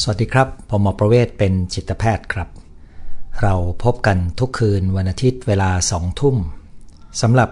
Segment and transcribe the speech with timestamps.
[0.00, 2.48] สวัสดีครับ ผมหมอประเวศเป็นจิตแพทย์ครับ
[3.42, 3.54] เรา
[3.84, 6.36] พบกันทุกคืนวันอาทิตย์เวลาสองทุ่ม
[7.20, 7.50] สำหรับ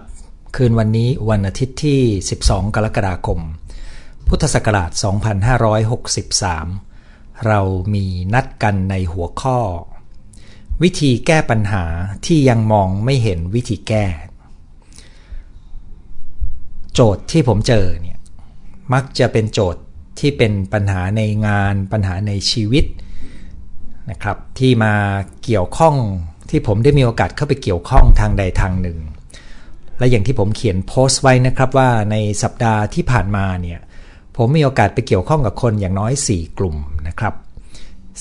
[0.56, 2.00] คืนวันนี้วันอาทิตย์ที่
[2.40, 3.40] 12 กรกฎาคม
[4.29, 4.90] พุทธศักราช
[6.58, 7.61] 2563 เรา
[7.95, 8.04] มี
[8.35, 9.59] นัดกันในหัวข้อ
[10.83, 11.85] วิธีแก้ปัญหา
[12.27, 14.04] ที่ยังมองไม่เห็นวิธีแก้
[16.95, 18.19] โจทย์ที่ผมเจอเนี่ย
[18.93, 19.83] มักจะเป็นโจทย์
[20.20, 22.84] ที่เป็นปัญหาในงานปัญหาในชีวิต
[24.10, 24.95] นะครับที่มา
[25.45, 25.97] เกี่ยวข้อง
[26.51, 28.98] ที่ผมได้มีโอกาสเข้าไปเกี่ยวข้องทางใดทางหนึ่ง
[29.98, 33.80] และอย่างที่ผมเขียนโพสต์ไว้นะครับว่าในสัปดาห์ที่ผ่านมาเนี่ย
[34.37, 36.77] ผมมีโอกาสไปเกี่ยวข้องกับคนอย่างน้อย 4 กลุ่ม
[37.09, 37.34] นะครับ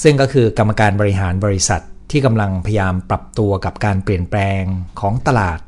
[0.02, 1.81] ซึ่งก็คือกรรมการบริหารบริษัท
[2.12, 4.62] ที่กำลังพยายามปรับตัวกับการเปลี่ยนแปลง
[4.99, 5.59] ของตลาด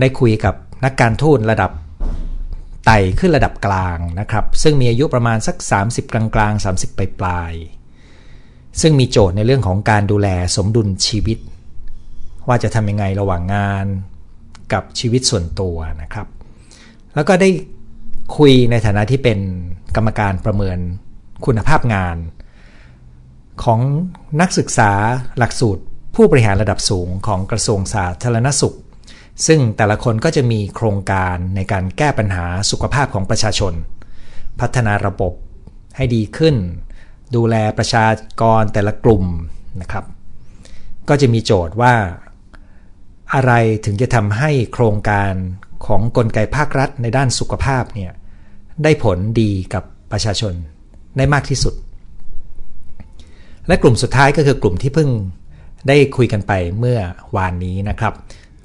[0.00, 0.54] ได้คุยกับ
[0.84, 1.70] นักการทูตระดับ
[2.84, 7.52] ไต่ขึ้นระดับกลางนะครับ ซึ่งมีอายุประมาณสัก 30 กลางกลาง30 ปลายปลาย
[8.80, 11.38] ซึ่งมีโจทย์ในเรื่องของการดูแลสมดุลชีวิต
[12.48, 13.86] ว่าจะทำยังไงระหว่างงาน
[14.72, 16.26] กับชีวิตส่วนตัวนะครับ
[17.14, 17.48] แล้วก็ได้
[18.36, 19.38] คุยในฐานะที่เป็น
[19.96, 20.78] กรรมการประเมิน
[21.46, 22.16] คุณภาพงาน
[23.64, 23.80] ของ
[24.40, 24.92] นักศึกษา
[25.38, 25.82] หลักสูตร
[26.14, 28.76] ผู้บริหารระดับสูงของกระทรวงสาธารณสุข
[29.46, 33.72] ซึ่งแต่ละคนก็จะมีโครงการในการแก้ปัญหาสุขภาพของประชาชน
[34.60, 35.32] พัฒนาระบบ
[35.96, 36.54] ให้ดีขึ้น
[37.34, 38.06] ดูแลประชา
[38.40, 39.24] กรแต่ละกลุ่ม
[39.80, 40.04] นะครับ
[41.08, 41.94] ก็จะมีโจทย์ว่า
[43.34, 43.52] อะไร
[43.84, 45.32] ถึงจะทำให้โครงการ
[45.86, 48.12] ของกลไกภาครัฐในด้านสุขภาพเนี่ย
[48.82, 50.54] ได้ผลดีกับประชาชน
[51.16, 51.74] ได้มากที่สุด
[53.68, 55.10] และกลุ่มสุดท้ายก็คือกลุ่มที่เพิ่ง
[55.88, 56.98] ได้คุยกันไปเมื่อ
[57.36, 58.12] วานนี้นะครับ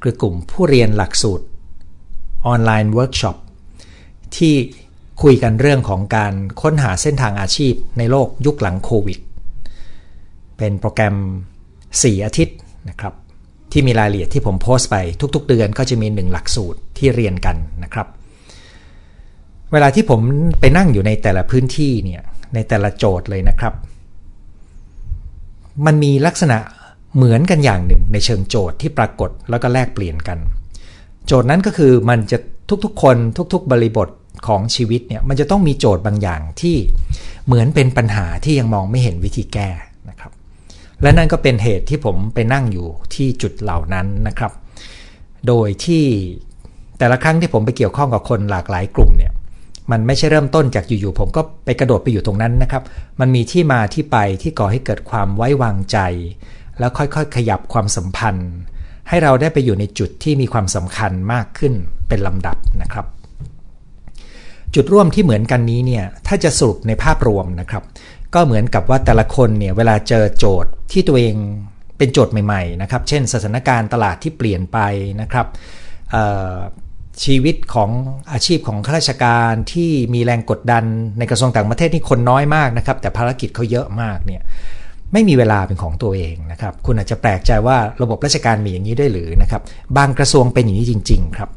[0.03, 1.45] คือกลุ่มผู้เรียนหลักสูตร
[2.47, 3.37] ออนไลน์เวิร์กช็อป
[4.37, 4.53] ที่
[5.21, 9.19] คุยกันเรื่องของการค้นหาเส้นทางอาชีพในโลกยุคหลังโควิด
[10.57, 11.15] เป็นโปรแกรม
[11.71, 12.57] 4 อาทิตย์
[12.89, 13.13] นะครับ
[13.71, 14.95] ที่มีรายละเอียดที่ผมโพสต์ไป
[15.35, 18.07] ทุก ๆ เดือนก็จะมีหนึ่งหลักสูตรที่เรียนกันนะครับ
[19.71, 20.19] เวลาที่ผม
[20.59, 22.21] ไปนั่งอยู่ในแต่ละพื้นที่เนี่ย
[22.53, 23.73] ในแต่ละโจทย์เลยนะครับ
[25.85, 26.57] มันมีลักษณะ
[27.15, 30.39] เหมือนกันอย่างหนึ่งในเชิงโจทย์ที่ปรากฏแล้วก็แลกเปลี่ยนกัน
[31.27, 32.37] โจทย์นั้นก็คือมันจะ
[32.83, 33.17] ทุกๆ คน
[33.53, 34.09] ทุกๆ บริบท
[34.47, 36.75] ของชีวิตเนี่ยมันจะต้องมีโจทย์บางอย่างที่
[37.45, 39.69] เหมือนเป็นปัญหาที่ยังมองไม่เห็นวิธีแก้
[40.09, 40.31] นะครับ
[41.01, 44.51] และนั่นก็เป็นเหตุที่ผมไปนั่งอยู่ที่จุดเหล่านั้นนะครับ
[45.47, 46.03] โดยที่
[46.99, 49.33] แต่ละครั้งที่ผมไปเกี่ยวข้องกับคนหลากหลายกลุ่มเนี่ย
[49.91, 52.83] มันไม่ใช่เริ่มต้นจากอยู่ๆผมก็ไปกระโดดไปอยู่ตรงนั้นนะครับ
[53.19, 55.97] มันมีที่มาที่ไปที่ก่อให้เกิดความไว้วางใจ
[56.79, 58.51] แล้วค่อยๆ ขยับความสัมพันธ์
[59.09, 61.73] ให้เราได้ไปอยู่ในจุดที่มีความสำคัญมากขึ้น
[62.07, 63.05] เป็นลำดับนะครับ
[64.75, 67.83] จุดร่วมที่เหมือนกันนี้เนี่ยถ้าจะสรุปในภาพรวมนะครับ
[68.33, 71.35] ก็เหมือนกับว่าแต่ละคนเนี่ยเวลาเจอโจทย์ที่ตัวเอง
[71.97, 74.77] เป็นโจทย์ใหม่ๆนะครับ เช่น สถานการณ์ตลาดที่เปลี่ยนไป
[75.21, 75.47] นะครับ
[77.23, 77.89] ชีวิตของ
[78.31, 80.83] อาชีพของข้าราชการที่มีแรงกดดัน
[81.17, 84.41] ในกระทรวงต่างประเทศนี่คนน้อยมากนะครับ แต่ภารกิจเขาเยอะมากเนี่ย
[85.13, 89.61] ไม่มีเวลาเป็นของตัวเองนะครับ คุณอาจจะแปลกใจว่าระบบราชการมีอย่างนี้ด้วยหรือนะครับ
[89.97, 91.49] บางกระทรวงเป็นอย่างนี้จริง ๆ ครับ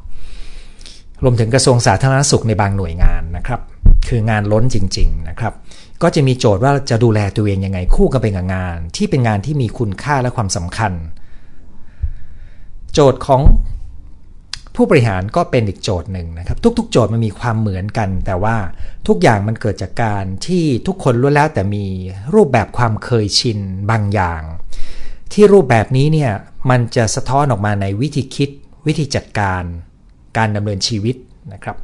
[1.23, 3.61] รวมถึงกระทรวงสาธารณสุขในบางหน่วยงานนะครับ
[4.09, 5.55] คืองานล้นจริง ๆ นะครับ
[6.03, 10.93] ก็จะมีโจทย์ว่าจะดูแลตัวเองยังไงคู่กันไปกับงาน ที่เป็นงานที่มีคุณค่าและความสำคัญ
[12.95, 13.41] โจทย์ของ
[14.77, 18.57] ผู้บริหารก็เป็นอีกโจทย์หนึ่งนะครับ ทุก ๆ โจทย์มันมีความเหมือนกัน แต่ว่า
[19.09, 21.85] ทุกอย่างมันเกิดจากการที่ทุกคนล้วนแล้วแต่มี
[22.35, 23.59] รูปแบบความเคยชิน
[23.91, 24.43] บางอย่าง
[25.33, 26.33] ที่รูปแบบนี้เนี่ย
[26.71, 28.51] มันจะสะท้อนออกมาในวิธีคิด
[28.87, 29.63] วิธีจัดการ
[30.37, 31.17] การดำเนินชีวิต
[31.53, 31.77] นะครับ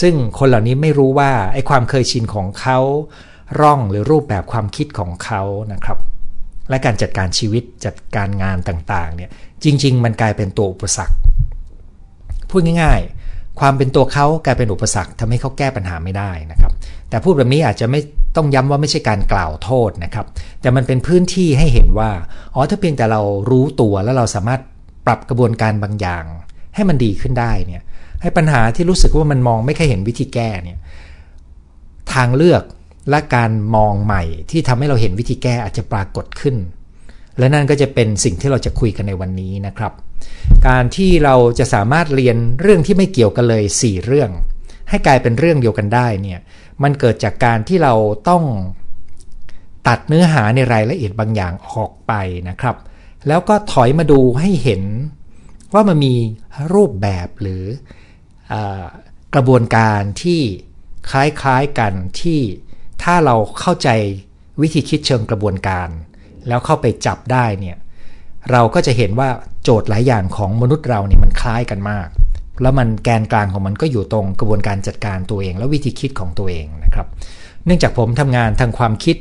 [0.00, 2.78] ซึ่งคนเหล่านี้ไม่รู้ว่าไอ้ความเคยชินของเขา
[3.60, 5.98] ร่องหรือรูปแบบความคิดของเขานะครับ
[6.70, 9.30] และการจัดการชีวิตจัดการงานต่างๆเนี่ย
[9.64, 11.16] จริง ๆ มันกลายเป็นตัวอุปสรรค
[12.50, 16.72] พูดง่ายๆ ความเป็นตัวเขากลายเป็นอุปสรรคทำให้เขาแก้ปัญหาไม่ได้นะครับ
[17.10, 18.00] แต่พูดแบบนี้อาจจะไม่
[18.36, 20.26] ต้องย้ำว่าไม่ใช่การกล่าวโทษนะครับ
[20.60, 22.10] แต่มันเป็นพื้นที่ให้เห็นว่า
[22.54, 24.60] อ๋อถ้าเพียงแต่เรารู้ตัวแล้วเราสามารถ
[25.06, 26.24] ปรับกระบวนการบางอย่าง
[26.74, 27.82] ให้มันดีขึ้นได้เนี่ย
[28.22, 30.78] ให้ปัญหาที่รู้สึกว่ามันมองไม่เคยเห็นวิธีแก้เนี่ย
[32.14, 32.62] ทางเลือก
[33.10, 36.56] และการมองใหม่ที่ทำให้เราเห็นวิธีแก้อาจจะปรากฏขึ้น
[37.38, 39.92] และนั่นก็จะเป็นสิ่งที่เราจะคุยกันในวันนี้นะครับ
[40.68, 44.30] การที่เราจะสามารถเรียนเรื่องที่ไม่เกี่ยวกันเลย 4 เรื่อง
[44.88, 46.40] ให้กลายเป็นเรื่องเดียวกันได้เนี่ย
[46.82, 47.94] มันเกิดจากการที่เรา
[48.28, 48.44] ต้อง
[49.88, 52.12] ตัดเนื้อหาในรายละเอียดบางอย่างออกไป
[52.48, 52.76] นะครับ
[53.28, 54.82] แล้วก็ถอยมาดูให้เห็น
[55.74, 56.14] ว่ามันมี
[56.74, 57.64] รูปแบบหรือ
[58.52, 58.54] อ
[59.34, 60.40] กระบวนการที่
[61.10, 62.40] คล้ายๆกันที่
[63.02, 63.88] ถ้าเราเข้าใจ
[64.60, 65.88] วิธีคิดเชิงกระบวนการ
[66.48, 67.76] แล้วเข้าไปจับได้เนี่ย
[68.50, 69.28] เราก็จะเห็นว่า
[69.64, 72.08] โจทย์หลายอย่างของมนุษย์เราเนี่ยมันคล้ายกันมาก
[72.62, 77.06] แล้วมันแกนกลางของมันก็อยู่ตรงกระบวนการจัดการตัวเอง และวิธีคิดของตัวเองนะครับ
[77.64, 79.16] เนื่องจากผมทำงานทางความคิด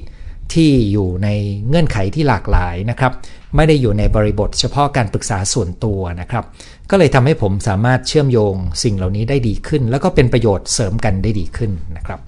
[0.53, 1.29] ที่อยู่ใน
[1.67, 3.11] เงื่อนไขที่หลากหลายนะครับ
[3.55, 6.45] ไม่ได้อยู่ในบริบทเฉพาะการปรึกษาส่วนตัวนะครับ
[6.89, 12.19] ก็เลยทำให้ผมสามารถเชื่อมโยงสิ่งเหล่านี้ได้ดีขึ้น แล้วก็เป็นประโยชน์เสริมกันได้ดีขึ้นนะครับ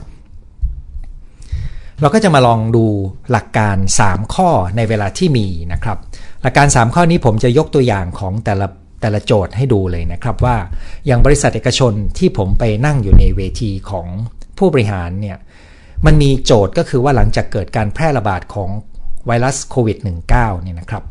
[2.02, 2.86] เราก็จะมาลองดู
[3.32, 5.98] หลักการ 3 ข้อในเวลาที่มีนะครับ
[6.42, 8.68] หลักการ 3 ข้อนี้ผมจะยกตัวอย่างของแต่ละ
[9.02, 10.58] แต่ละโจทย์ให้ดูเลยนะครับว่า
[11.06, 14.08] อย่างบริษัทเอกชนที่ผมไปนั่งอยู่ในเวทีของ
[14.58, 15.38] ผู้บริหารเนี่ย
[16.06, 18.70] มันมีโจทย์ก็คือว่าหลังจากเกิดการแพร่ระบาดของ
[19.28, 19.98] ไวรัสโควิด
[20.32, 21.04] -19 เนี่ยนะครับ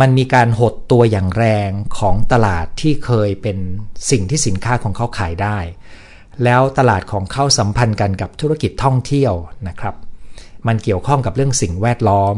[0.00, 3.58] มันมีการหดตัวอย่างแรงของตลาดที่เคยเป็น
[4.10, 5.58] สิ่งที่สินค้าของเขาขายได้
[6.44, 9.34] แล้วตลาดของเขาสัมพันธ์กันกับธุรกิจท่องเที่ยว
[9.68, 9.94] นะครับ
[10.66, 12.36] มันเกี่ยวข้องกับเรื่องสิ่งแวดล้อม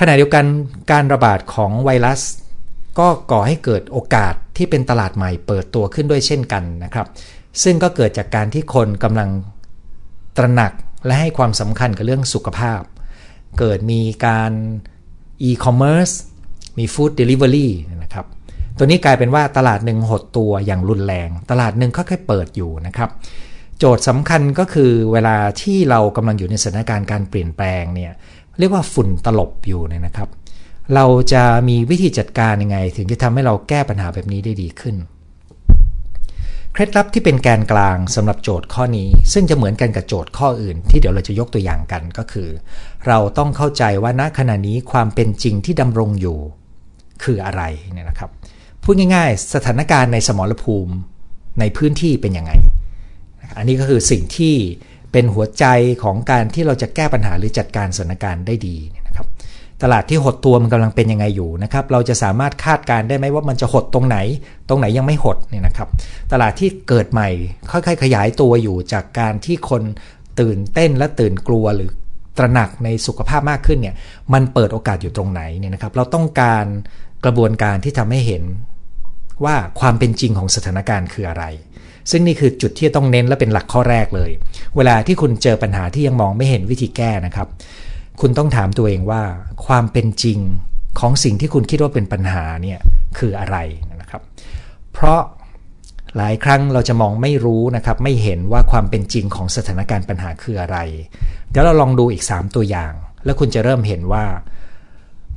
[0.00, 0.44] ขณะเดียวกัน
[0.92, 2.20] การระบาดของไวรัส
[2.98, 7.06] ก็ก่อให้เกิดโอกาสที่เป็นตลาดใหม่เปิดตัวขึ้นด้วยเช่นกันนะครับ
[7.62, 9.30] ซึ่งก็เกิดจากการที่คนกำลัง
[10.36, 10.72] ตระหนัก
[11.06, 12.82] และให้ความสำคัญกับเรื่องสุขภาพ
[13.58, 14.52] เกิดมีการ
[15.42, 16.10] อีคอมเมิร์ซ
[16.78, 17.72] มี food delivery
[18.02, 18.26] นะครับ
[18.76, 23.10] ตัวนี้กลายเป็นว่าตลาดหนึ่งหดตัวอย่างรุนแรง ตลาดหนึ่งค่อยๆเปิดอยู่นะครับ
[23.82, 28.12] โจทย์สำคัญก็คือเวลาที่เรากำลังอยู่ในสถานการณ์การเปลี่ยนแปลงเนี่ย
[28.58, 30.28] เรียกว่าฝุ่นตลบอยู่เนี่ยนะครับ
[30.94, 34.96] เราจะมีวิธีจัดการยังไง ถึงจะทำให้เราแก้ปัญหาแบบนี้ได้ดีขึ้น
[36.72, 42.48] เคล็ดลับที่เป็นแกนกลางสำหรับโจทย์ข้อนี้ ซึ่งจะเหมือนกันกับโจทย์ข้ออื่น ที่เดี๋ยวเราจะยกตัวอย่างกันก็คือ
[43.06, 46.38] เราต้องเข้าใจว่าณขณะนี้ความเป็นจริงที่ดำรงอยู่
[47.24, 47.62] คืออะไร
[47.92, 48.30] เนี่ยนะครับ
[48.82, 50.94] พูดง่าย ๆ สถานการณ์ในสมรภูมิ
[51.60, 52.52] ในพื้นที่เป็นยังไง
[53.56, 54.54] อันนี้ก็คือสิ่งที่
[55.12, 55.64] เป็นหัวใจ
[56.02, 58.76] ของการที่เราจะแก้ปัญหาหรือจัดการสถานการณ์ได้ดี
[59.06, 59.26] นะครับ
[59.82, 64.16] ตลาดที่หดตัวมันกำลังเป็นยังไงอยู่นะครับ เราจะสามารถคาดการได้ไหมว่ามันจะหดตรงไหน
[64.68, 65.88] ตรงไหนยังไม่หดเนี่ยนะครับ
[66.32, 67.28] ตลาดที่เกิดใหม่
[67.70, 69.82] ค่อยๆขยายตัวอยู่จากการที่คน
[70.40, 71.90] ตื่นเต้นและตื่นกลัวหรือ
[72.38, 73.94] ตระหนักในสุขภาพมากขึ้นเนี่ย
[74.32, 76.66] มันเปิดโอกาสอยู่ตรงไหนเนี่ยนะครับ เราต้องการ
[77.24, 78.44] กระบวนการที่ทำให้เห็น
[79.44, 81.44] ว่าความเป็นจริงของสถานการณ์คืออะไร
[82.10, 84.30] ซึ่งนี่คือจุดที่ต้องเน้นและเป็นหลักข้อแรกเลย
[84.76, 87.48] เวลาที่คุณเจอปัญหาที่ยังมองไม่เห็นวิธีแก้นะครับ
[88.20, 89.22] คุณต้องถามตัวเองว่า
[89.66, 90.38] ความเป็นจริง
[91.00, 92.78] ของสิ่งที่คุณคิดว่าเป็นปัญหาเนี่ย
[93.18, 93.56] คืออะไร
[94.00, 94.22] นะครับ
[94.92, 95.20] เพราะ
[96.16, 100.78] หลายครั้งเราจะมองไม่รู้นะครับ ไม่เห็นว่าความเป็นจริงของสถานการณ์ปัญหาคืออะไร
[101.50, 102.92] เดี๋ยวเราลองดูอีก 3 ตัวอย่าง
[103.24, 104.24] แล้วคุณจะเริ่มเห็นว่า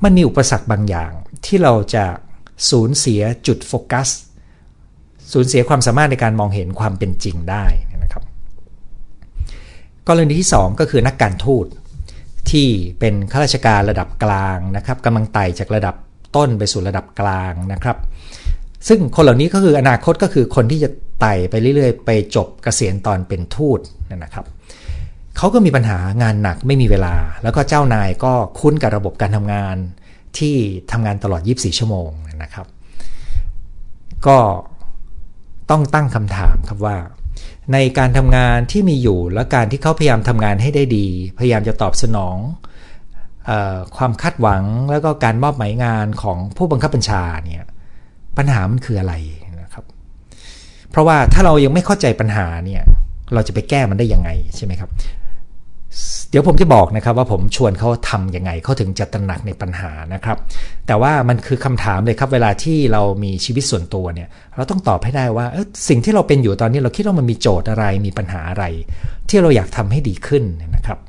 [0.03, 1.11] มันมีอุปสรรคบางอย่าง
[1.45, 2.05] ที่เราจะ
[2.69, 4.09] สูญเสียจุดโฟกัส
[5.31, 7.65] สูญเสียความสามารถในการมองเห็นความเป็นจริงได้
[8.03, 8.23] นะครับ
[10.07, 11.65] กรณีที่ 2 ก็คือนักการทูต
[12.51, 12.67] ที่
[12.99, 15.95] เป็นข้าราชการระดับกลางนะครับกำลังไต่จากระดับ
[16.35, 17.97] ต้นไปสู่ระดับกลางนะครับ
[18.87, 20.89] ซึ่งคนเหล่านี้ก็คืออนาคตก็คือคนที่จะ
[21.21, 23.79] ไต่ไปเรื่อยๆ ไปจบเกษียณตอนเป็นทูต
[24.23, 24.45] นะครับ
[25.37, 29.75] เขาก็มีปัญหางานหนักไม่มีเวลา แล้วก็เจ้านายก็คุ้นกับระบบการทำงาน
[30.37, 30.55] ที่
[30.91, 32.09] ทำงานตลอด 24 ชั่วโมง
[32.43, 32.67] นะครับ
[34.27, 34.37] ก็
[35.69, 36.97] ต้องตั้งคำถามครับว่า
[37.73, 41.07] ในการทำงานที่มีอยู่และการที่เขาพยายามทำงานให้ได้ดี
[41.39, 42.37] พยายามจะตอบสนอง
[43.49, 43.51] อ
[43.97, 47.65] ความคาดหวังแล้วก็การมอบหมายงานของผู้บังคับบัญชาเนี่ย
[48.37, 49.13] ปัญหามันคืออะไร
[49.61, 49.85] นะครับ
[50.89, 52.81] เพราะว่าถ้าเรายังไม่เข้าใจปัญหาเนี่ย
[53.33, 54.89] เราจะไปแก้มันได้ยังไงใช่ไหมครับ
[56.29, 60.37] เดี๋ยวผมจะบอกนะครับว่าผมชวนเขาทำยังไงเขาถึงจะตระหนักในปัญหานะครับ
[60.87, 65.45] แต่ว่ามันคือคำถามเลยครับ เวลาที่เรามีชีวิตส่วนตัวเนี่ย เราต้องตอบให้ได้ว่า
[65.89, 68.65] สิ่งที่เราเป็นอยู่ตอนนี้เราคิดว่ามันมีโจทย์อะไรมีปัญหาอะไร
[69.29, 70.43] ที่เราอยากทำให้ดีขึ้น
[70.75, 70.99] นะครับ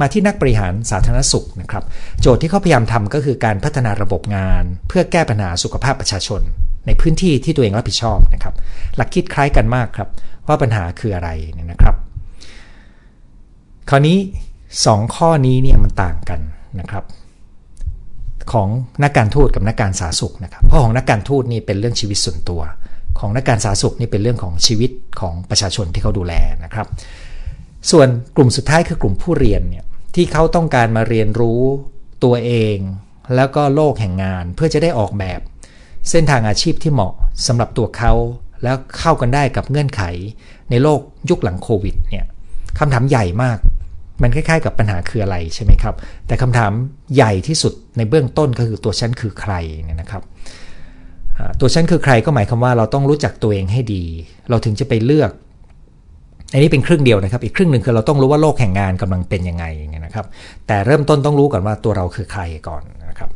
[0.00, 1.84] มาที่นักบริหารสาธารณสุขนะครับ
[2.20, 6.40] โจทย์ที่เขาพยายามทำก็คือการพัฒนาระบบงาน เพื่อแก้ปัญหาสุขภาพประชาชน
[6.86, 8.54] ในพื้นที่ที่ตัวเองรับผิดชอบนะครับ
[8.96, 10.08] หลักคิดคล้ายกันมากครับ
[10.48, 11.30] ว่าปัญหาคืออะไร
[11.70, 11.94] นะครับ
[13.92, 14.18] คราวนี้
[14.70, 16.40] 2 ข้อนี้เนี่ยมันต่างกัน
[16.80, 17.04] นะครับ
[18.52, 18.68] ของ
[19.02, 22.60] นักการทูตกับนักการสาสุขนะครับเพราะของนักการทูตนี่เป็นเรื่องชีวิตส่วนตัว
[23.18, 26.86] ของนักการสาสุขนี่เป็นเรื่องของชีวิตของประชาชนที่เขาดูแลนะครับ
[27.90, 31.62] ส่วนกลุ่มสุดท้ายคือกลุ่มผู้เรียนเนี่ยที่เขาต้องการมาเรียนรู้
[32.24, 32.76] ตัวเอง
[33.36, 35.40] แล้วก็โลกแห่งงานเพื่อจะได้ออกแบบ
[36.10, 37.14] เส้นทางอาชีพที่เหมาะ
[37.46, 38.12] สำหรับตัวเขา
[38.62, 40.02] แล้วเข้ากันได้กับเงื่อนไข
[40.70, 42.24] ในโลกยุคหลังโควิดเนี่ย
[42.78, 43.58] คำถามใหญ่มาก
[44.22, 45.94] มันคล้ายๆ กับปัญหาคืออะไรใช่ไหมครับ
[46.26, 46.72] แต่คำถาม
[47.14, 49.52] ใหญ่ที่สุดในเบื้องต้นก็คือตัวฉันคือใคร
[49.84, 50.22] เนี่ยนะครับ
[51.60, 54.04] ตัวฉันคือใครก็หมายความว่าเราต้องรู้จักตัวเองให้ดี
[54.50, 55.30] เราถึงจะไปเลือก
[56.52, 59.64] อันนี้เป็นครึ่งเดียวนะครับ อีกครึ่งหนึ่งคือเราต้องรู้ว่าโลกแห่งงานกำลังเป็นยังไง
[60.04, 60.26] นะครับ
[60.66, 63.30] แต่เริ่มต้นต้องรู้ก่อนว่าตัวเราคือใครก่อนนะครับ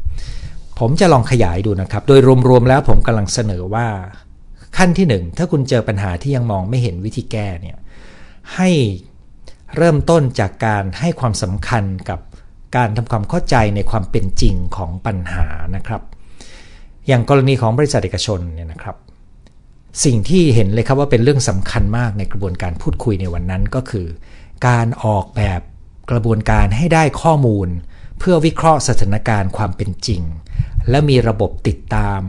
[0.81, 3.87] ผมจะลองขยายดูนะครับ โดยรวมๆแล้วผมกำลังเสนอว่า
[4.77, 7.77] ขั้นที่หนึ่งถ้าคุณเจอปัญหาที่ยังมองไม่เห็นวิธีแก้เนี่ย
[8.55, 8.69] ให้
[9.77, 12.21] เริ่มต้นจากการให้ความสำคัญกับ
[12.77, 16.03] การทำความเข้าใจในความเป็นจริงของปัญหานะครับ
[17.07, 18.97] อย่างกรณีของบริษัทเอกชนเนี่ยนะครับ
[20.05, 24.07] สิ่งที่เห็นเลยครับว่าเป็นเรื่องสำคัญมากในกระบวนการพูดคุยในวันนั้นก็คือ
[24.69, 25.61] การออกแบบ
[26.11, 27.69] กระบวนการให้ได้ข้อมูล
[28.19, 30.23] เพื่อวิเคราะห์สถานการณ์ความเป็นจริง
[30.91, 32.21] และมีระบบติดตาม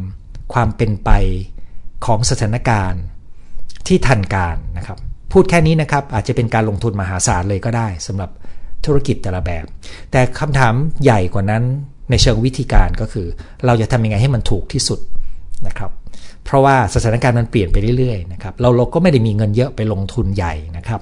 [0.54, 1.10] ความเป็นไป
[2.06, 3.02] ของสถานการณ์
[3.88, 5.00] ที่ทันการนะครับ
[5.32, 8.30] พูดแค่นี้นะครับ อาจจะเป็นการลงทุนมหาศาลเลยก็ได้สำหรับ
[8.86, 9.66] ธุรกิจแต่ละแบบ
[10.12, 11.64] แต่คำถามใหญ่กว่านั้น
[12.10, 13.28] ในเชิงวิธีการก็คือ
[13.66, 15.00] เราจะทำยังไงให้มันถูกที่สุด
[15.68, 15.92] นะครับ
[16.46, 21.02] เพราะว่าสถานการณ์มันเปลี่ยนไปเรื่อยๆนะครับเราเราก็ไม่ได้มีเงินเยอะไปลงทุนใหญ่นะครับ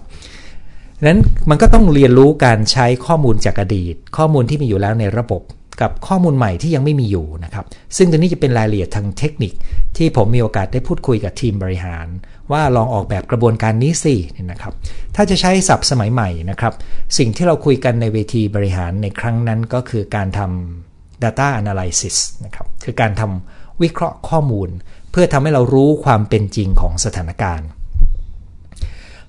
[1.07, 5.41] นั้นมันก็ต้องเรียนรู้การใช้ข้อมูลจากอดีต ข้อมูลที่มีอยู่แล้วในระบบ
[5.81, 7.65] กับข้อมูลใหม่ที่ยังไม่มีอยู่นะครับ
[7.97, 9.53] ซึ่งตรงนี้จะเป็นรายละเอียดทางเทคนิค
[9.97, 12.05] ที่ผมมีโอกาสได้พูดคุยกับทีมบริหาร
[12.51, 14.73] ว่าลองออกแบบกระบวนการนี้สิเนี่ยนะครับ
[15.15, 16.73] ถ้าจะใช้ศัพท์สมัยใหม่นะครับ
[17.17, 24.69] สิ่งที่เราคุยกันในเวทีบริหารในครั้งนั้นก็คือการทำ data analysis นะครับ คือการทำวิเคราะห์ข้อมูล
[25.11, 27.67] เพื่อทำให้เรารู้ความเป็นจริงของสถานการณ์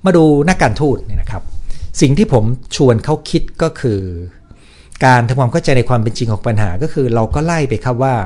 [0.05, 1.43] มาดูนักการทูตเนี่ยนะครับ
[2.01, 2.45] สิ่งที่ผม
[2.77, 4.01] ชวนเขาคิดก็คือ
[5.05, 8.17] การทำความเข้าใจในความเป็นจริงของปัญหาก็คือเราก็ไล่ไปครับว่า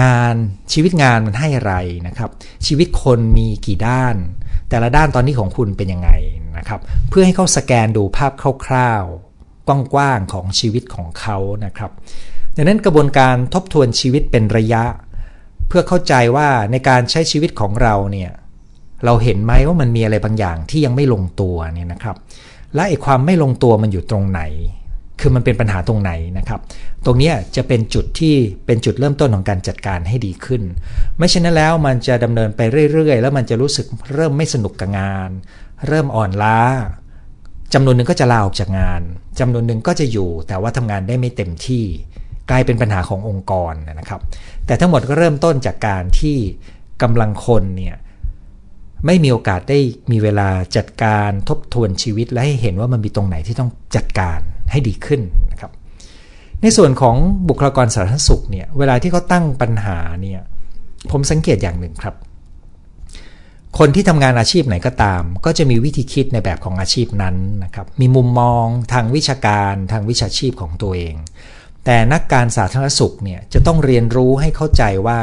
[0.00, 0.34] งาน
[0.72, 1.74] ชีวิตงานมันให้อะไร
[2.06, 2.30] นะครับ
[2.66, 4.16] ชีวิตคนมีกี่ด้าน
[4.68, 6.10] แต่ละด้านตอนนี้ของคุณเป็นยังไง
[6.58, 8.32] นะครับ เพื่อให้เขาสแกนดูภาพ
[8.66, 11.90] คร่าวๆกว้างๆของชีวิตของเขานะครับ
[12.56, 14.84] ดังนั้นกระบวนการทบทวนชีวิตเป็นระยะ
[15.68, 18.30] เพื่อเข้าใจว่าในการใช้ชีวิตของเราเนี่ย
[19.04, 22.16] เราเห็นไหมว่ามันมีอะไรบางอย่างที่ยังไม่ลงตัวเนี่ยนะครับ
[22.74, 24.42] และไอ้ความไม่ลงตัวมันอยู่ตรงไหน
[25.20, 26.60] คือมันเป็นปัญหาตรงไหนนะครับ
[27.04, 28.34] ตรงนี้จะเป็นจุดที่
[28.66, 30.62] เป็นจุดเริ่มต้นของการจัดการให้ดีขึ้น
[31.18, 32.60] ไม่เช่นนั้นแล้วมันจะดำเนินไป
[32.92, 35.30] เรื่อย ๆ แล้วมันจะรู้สึกเริ่มไม่สนุกกับงาน
[35.88, 36.60] เริ่มอ่อนล้า
[37.74, 39.00] จำนวนหนึ่งก็จะลาออกจากงาน
[39.40, 41.84] จำนวนหนึ่งก็จะอยู่ แต่ว่าทำงานได้ไม่เต็มที่
[42.50, 44.20] กลายเป็นปัญหาขององค์กรนะครับ
[44.66, 46.36] แต่ทั้งหมดก็เริ่มต้นจากการที่
[47.02, 47.96] กำลังคนเนี่ย
[49.06, 49.78] ไม่มีโอกาสได้
[50.10, 54.40] มีเวลาจัดการทบทวนชีวิตและให้เห็นว่ามันมีตรงไหนที่ต้องจัดการ
[54.70, 55.20] ให้ดีขึ้น
[55.52, 55.72] นะครับ
[56.62, 57.16] ในส่วนของ
[57.48, 60.40] บุคลากรสาธารณสุขเนี่ยเวลาที่เขาตั้งปัญหาเนี่ย
[61.10, 62.14] ผมสังเกตอย่างหนึ่งครับ
[63.78, 71.14] คนที่ทำงานอาชีพไหนก็ตาม ก็จะมีวิธีคิดในแบบของอาชีพนั้นนะครับมีมุมมองทางวิชาการทางวิชาชีพของตัวเอง
[71.84, 75.20] แต่นักการสาธารณสุขเนี่ยจะต้องเรียนรู้ให้เข้าใจว่า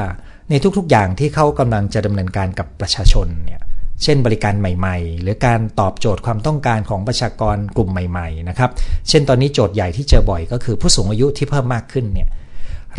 [0.50, 3.62] ในทุกๆอย่างที่เขากำลังจะดำเนินการกับประชาชนเนี่ย
[4.04, 8.70] เช่นบริการใหม่ๆ หรือการตอบโจทย์ความต้องการของประชากรกลุ่มใหม่ๆนะครับ
[9.10, 12.30] เช่นตอนนี้โจทย์ใหญ่ที่เจอบ่อยก็คือผู้สูงอายุที่เพิ่มมากขึ้นเนี่ย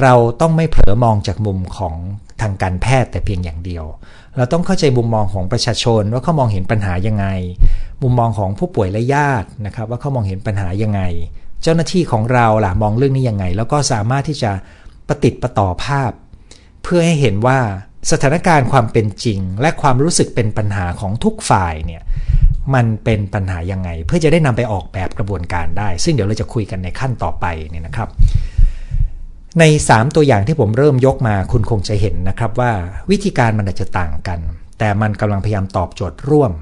[0.02, 1.94] เราต้องไม่เผลอมองจากมุมของ
[2.40, 3.84] ทางการแพทย์แต่เพียงอย่างเดียว
[4.36, 7.26] เราต้องเข้าใจมุมมองของประชาชนว่าเขามองเห็นปัญหายังไง
[8.02, 11.02] มุมมองของผู้ป่วยและญาตินะครับว่าเขามองเห็นปัญหายังไง
[11.62, 14.50] เจ้าหน้าที่ของเราล่ะมองเรื่องนี้ยังไง แล้วก็สามารถที่จะ
[15.08, 16.12] ประติดประต่อภาพ
[16.82, 17.58] เพื่อให้เห็นว่า
[18.10, 22.02] สถานการณ์ความเป็นจริง และความรู้สึกเป็นปัญหาของทุกฝ่ายเนี่ย
[22.74, 28.08] มันเป็นปัญหายังไง เพื่อจะได้นำไปออกแบบกระบวนการได้ ซึ่งเดี๋ยวเราจะคุยกันในขั้นต่อไปเนี่ยนะครับ
[29.60, 32.72] ใน 3 ตัวอย่างที่ผมเริ่มยกมาคุณคงจะเห็นนะครับว่า
[33.10, 34.38] วิธีการมันอาจจะต่างกัน
[34.78, 36.52] แต่มันกำลังพยายามตอบโจทย์ร่วม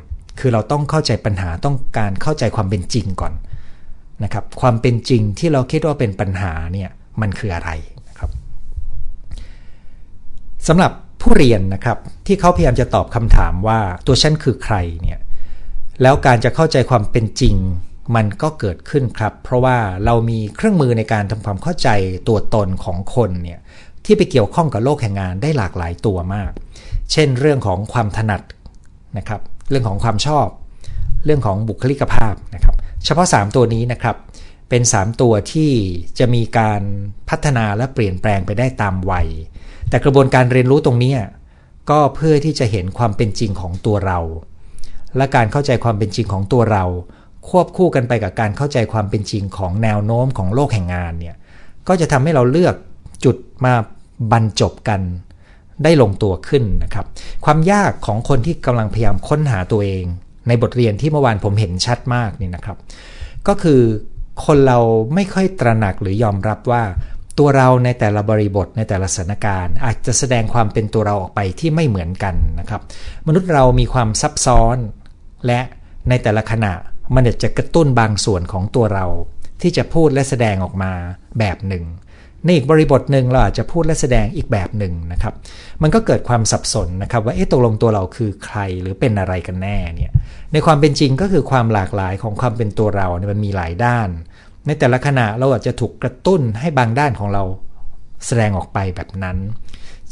[0.40, 3.32] คือเราต้องเข้าใจปัญหาต้องการเข้าใจความเป็นจริงก่อน
[4.24, 7.70] นะครับความเป็นจริงที่เราคิดว่าเป็นปัญหาเนี่ยมันคืออะไร
[8.08, 8.30] นะครับ
[10.68, 15.18] สำหรับ ผู้เรียนนะครับที่เขาพยายามจะตอบคำถามว่าตัวฉันคือใครเนี่ย
[16.02, 17.56] แล้วการจะเข้าใจความเป็นจริง
[18.16, 21.88] มันก็เกิดขึ้นครับ เพราะว่าเรามีเครื่องมือในการทำความเข้าใจ
[22.28, 23.60] ตัวตนของคนเนี่ย
[24.04, 26.50] ที่ไปเกี่ยวข้องกับโลกแห่งงานได้หลากหลายตัวมาก
[27.12, 28.42] เช่นเรื่องของความถนัด
[29.18, 30.46] นะครับเรื่องของความชอบ
[31.24, 32.74] เรื่องของบุคลิกภาพนะครับ
[33.04, 34.16] เฉพาะ 3 ตัวนี้นะครับ
[34.68, 35.70] เป็น 3 ตัวที่
[36.18, 36.82] จะมีการ
[37.28, 39.28] พัฒนาและเปลี่ยนแปลงไปได้ตามวัย
[39.90, 41.12] แต่กระบวนการเรียนรู้ตรงนี้
[41.90, 44.18] ก็เพื่อที่จะเห็นความเป็นจริงของตัวเรา
[45.16, 46.84] และการเข้าใจความเป็นจริงของตัวเรา
[47.48, 51.36] ควบคู่กันไปกับการเข้าใจความเป็นจริงของแนวโน้มของโลกแห่งงานเนี่ย
[51.88, 52.74] ก็จะทำให้เราเลือก
[53.24, 53.74] จุดมา
[54.32, 55.00] บรรจบกัน
[55.84, 57.06] ได้ลงตัวขึ้นนะครับ
[57.44, 60.04] ความยากของคนที่กำลังพยายามค้นหาตัวเอง
[60.48, 62.76] ในบทเรียนที่เมื่อวานผมเห็นชัดมากนี่นะครับ
[63.48, 63.80] ก็คือ
[64.44, 64.78] คนเรา
[65.14, 66.82] ไม่ค่อยตระหนักหรือยอมรับว่า
[67.40, 72.80] ตัวเราในแต่ละบริบทในแต่ละสถานการณ์ อาจจะแสดงความเป็นตัวเราออกไปที่ไม่เหมือนกันนะครับ
[73.26, 74.76] มนุษย์เรามีความซับซ้อน
[75.46, 75.60] และ
[76.08, 76.72] ในแต่ละขณะ
[77.14, 79.06] มันจะกระตุ้นบางส่วนของตัวเรา
[79.62, 80.92] ที่จะพูดและแสดงออกมา
[81.38, 81.84] แบบหนึ่ง
[82.44, 85.34] ในอีกบริบทหนึ่งเราอาจจะพูดและแสดงอีกแบบหนึ่งนะครับ
[85.82, 90.12] มันก็เกิดความสับสนนะครับว่าเอ๊ะตกลงตัวเราคือใครหรือเป็นอะไรกันแน่เนี่ย
[90.52, 94.08] ในความเป็นจริงก็คือความหลากหลายของความเป็นตัวเราเนี่ยมันมีหลายด้าน
[94.70, 97.42] ในแต่ละขณะเราอาจจะถูกกระตุ้นให้บางด้านของเรา
[98.26, 99.36] แสดงออกไปแบบนั้น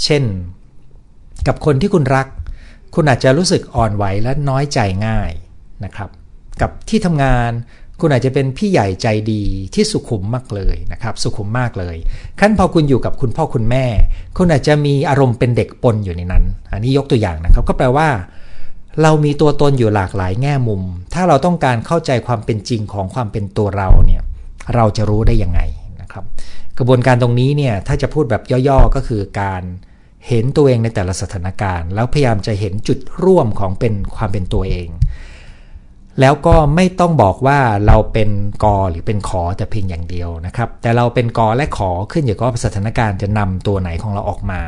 [0.04, 0.24] เช่น
[1.46, 2.26] กับคนที่คุณรัก
[2.94, 5.30] คุณอาจจะรู้สึกอ่อนไหวและน้อยใจง่าย
[5.84, 6.10] นะครับ
[6.60, 7.50] กับที่ทำงาน
[8.00, 9.42] คุณอาจจะเป็นพี่ใหญ่ใจดี
[9.74, 11.96] ที่สุขุมมากเลยนะครับ สุขุมมากเลย
[12.40, 13.86] ขั้นพอคุณอยู่กับคุณพ่อคุณแม่
[14.36, 18.08] คุณอาจจะมีอารมณ์เป็นเด็กปนอยู่ในนั้น อันนี้ยกตัวอย่างนะครับ ก็แปลว่า
[19.02, 20.82] เรามีตัวตนอยู่หลากหลายแง่มุม
[21.14, 24.22] ถ้าเราต้องการเข้าใจความเป็นจริงของความเป็นตัวเราเนี่ย
[24.75, 25.60] เราจะรู้ได้ยังไง
[26.00, 26.25] นะครับ
[26.78, 29.62] กระบวนการตรงนี้เนี่ยถ้าจะพูดแบบย่อๆก็คือการ
[30.28, 34.88] เห็นตัวเองในแต่ละสถานการณ์ แล้วพยายามจะเห็นจุดร่วมของเป็นความเป็นตัวเอง
[36.20, 38.30] แล้วก็ไม่ต้องบอกว่าเราเป็น
[38.64, 44.62] กอหรือเป็นขอแต่เพียงอย่างเดียวนะครับ แต่เราเป็นกอและขอขึ้นอยู่กับสถานการณ์จะนำตัวไหนของเราออกมา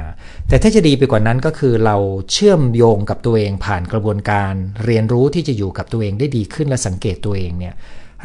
[0.49, 1.97] แต่ถ้าจะดีไปกว่านั้นก็คือเรา
[2.33, 4.53] เชื่อมโยงกับตัวเองผ่านกระบวนการ
[4.85, 7.75] เรียนรู้ที่จะอยู่กับตัวเองได้ดีขึ้นและสังเกตตัวเองเนี่ย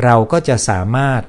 [0.03, 1.21] เราก็จะสามารถ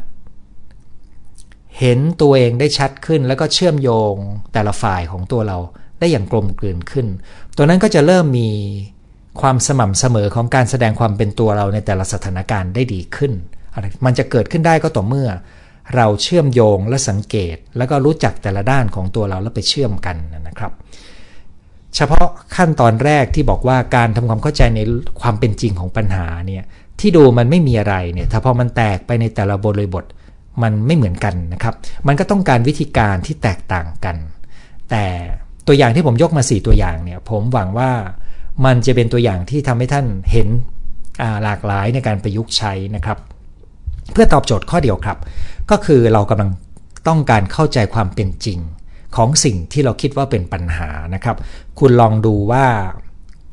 [1.81, 4.15] เห็นตัวเองได้ชัดขึ้น แล้วก็เชื่อมโยง
[4.53, 5.59] แต่ละฝ่ายของตัวเรา
[5.99, 7.07] ได้อย่างกลมกลืนขึ้น
[7.57, 8.51] ตัวนั้นก็จะเริ่มมี
[9.41, 13.33] ความสม่ำเสมอของการแสดงความเป็นตัวเราในแต่ละสถานการณ์ได้ดีขึ้น
[14.05, 15.29] มันจะเกิดขึ้นได้ก็ต่อเมื่อ
[15.97, 20.17] เราเชื่อมโยงและสังเกต แล้วก็รู้จักแต่ละด้านของตัวเราแล้วไปเชื่อมกัน
[20.49, 20.73] นะครับ
[21.97, 24.81] เฉพาะขั้นตอนแรกที่บอกว่าการทำความเข้าใจใน
[25.21, 26.65] ความเป็นจริงของปัญหาเนี่ย
[27.01, 30.05] ที่ดูมันไม่มีอะไรเนี่ยถ้าพอมันแตกไปในแต่ละบริบท
[30.63, 31.75] มันไม่เหมือนกันนะครับ
[32.07, 34.17] มันก็ต้องการวิธีการที่แตกต่างกัน
[34.91, 35.05] แต่
[35.67, 37.91] ตัวอย่างที่ผมยกมา 4 ตัวอย่างเนี่ย ผมหวังว่า
[38.65, 40.49] มันจะเป็นตัวอย่างที่ทำให้ท่านเห็น
[41.45, 43.19] หลากหลายในการประยุกต์ใช้นะครับ
[44.13, 45.19] เพื่อตอบโจทย์ข้อเดียวครับ
[45.71, 46.51] ก็คือเรากำลัง
[47.09, 48.59] ต้องการเข้าใจความเป็นจริง
[49.17, 51.37] ของสิ่งที่เราคิดว่าเป็นปัญหานะครับ
[51.79, 52.67] คุณลองดูว่า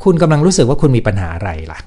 [0.03, 1.79] คุณกำลังรู้สึกว่าคุณมีปัญหาอะไรล่ะ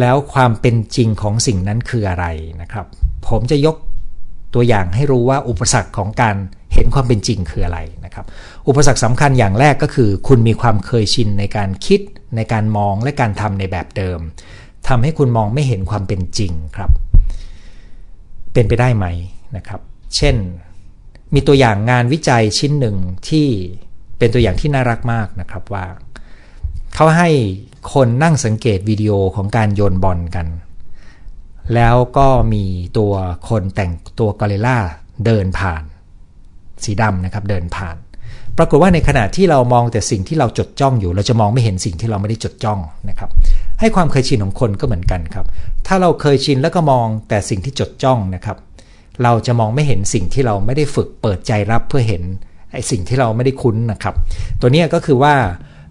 [0.00, 2.26] แล้วความเป็นจริงของสิ่งนั้นคืออะไร
[2.62, 2.86] นะครับ
[3.28, 3.76] ผมจะยก
[4.54, 6.36] ตัวอย่างให้รู้ว่าอุปสรรคของการ
[6.74, 8.24] เห็นความเป็นจริงคืออะไรนะครับ
[8.68, 12.00] อุปสรรคสำคัญอย่างแรกก็คือ คุณมีความเคยชินในการคิด
[12.36, 14.20] ในการมองและการทำในแบบเดิม
[14.88, 16.90] ทำให้คุณมองไม่เห็นความเป็นจริงครับ
[18.52, 19.06] เป็นไปได้ไหม
[19.56, 19.80] นะครับ
[20.16, 20.36] เช่น
[21.34, 22.96] มีตัวอย่างงานวิจัยชิ้นหนึ่ง
[23.28, 23.46] ที่
[24.18, 25.86] เป็นตัวอย่างที่น่ารักมากนะครับว่า
[26.94, 27.30] เขาให้
[27.94, 30.46] คนนั่งสังเกตวิดีโอของการโยนบอลกัน
[31.74, 32.64] แล้วก็มี
[32.98, 33.12] ตัว
[33.48, 34.78] คนแต่งตัวกอริลลา
[35.26, 35.82] เดินผ่าน
[36.84, 37.96] สีดำนะครับเดินผ่าน
[38.58, 43.30] ปรากฏว่าในขณะที่เรามองแต่สิ่งที่เราจดจ้องอยู่ เราจะมองไม่เห็นสิ่งที่เราไม่ได้จดจ้องนะครับ
[43.80, 45.46] ให้ความเคยชินของคนก็เหมือนกันครับ
[45.86, 48.56] ถ้าเราเคยชินแล้วก็มองแต่สิ่งที่จดจ้องนะครับ
[49.22, 52.22] เราจะมองไม่เห็นสิ่งที่เราไม่ได้ฝึกเปิดใจรับเพื่อเห็น
[52.72, 54.14] ไอ้สิ่งที่เราไม่ได้คุ้นนะครับ
[54.60, 55.34] ตัวนี้ก็คือว่า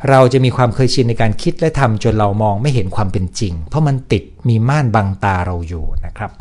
[0.10, 6.32] เราจะมีความเคยชินในการคิดและทำจนเรามองไม่เห็นความเป็นจริง เพราะมันติดมีม่านบังตาเราอยู่นะครับ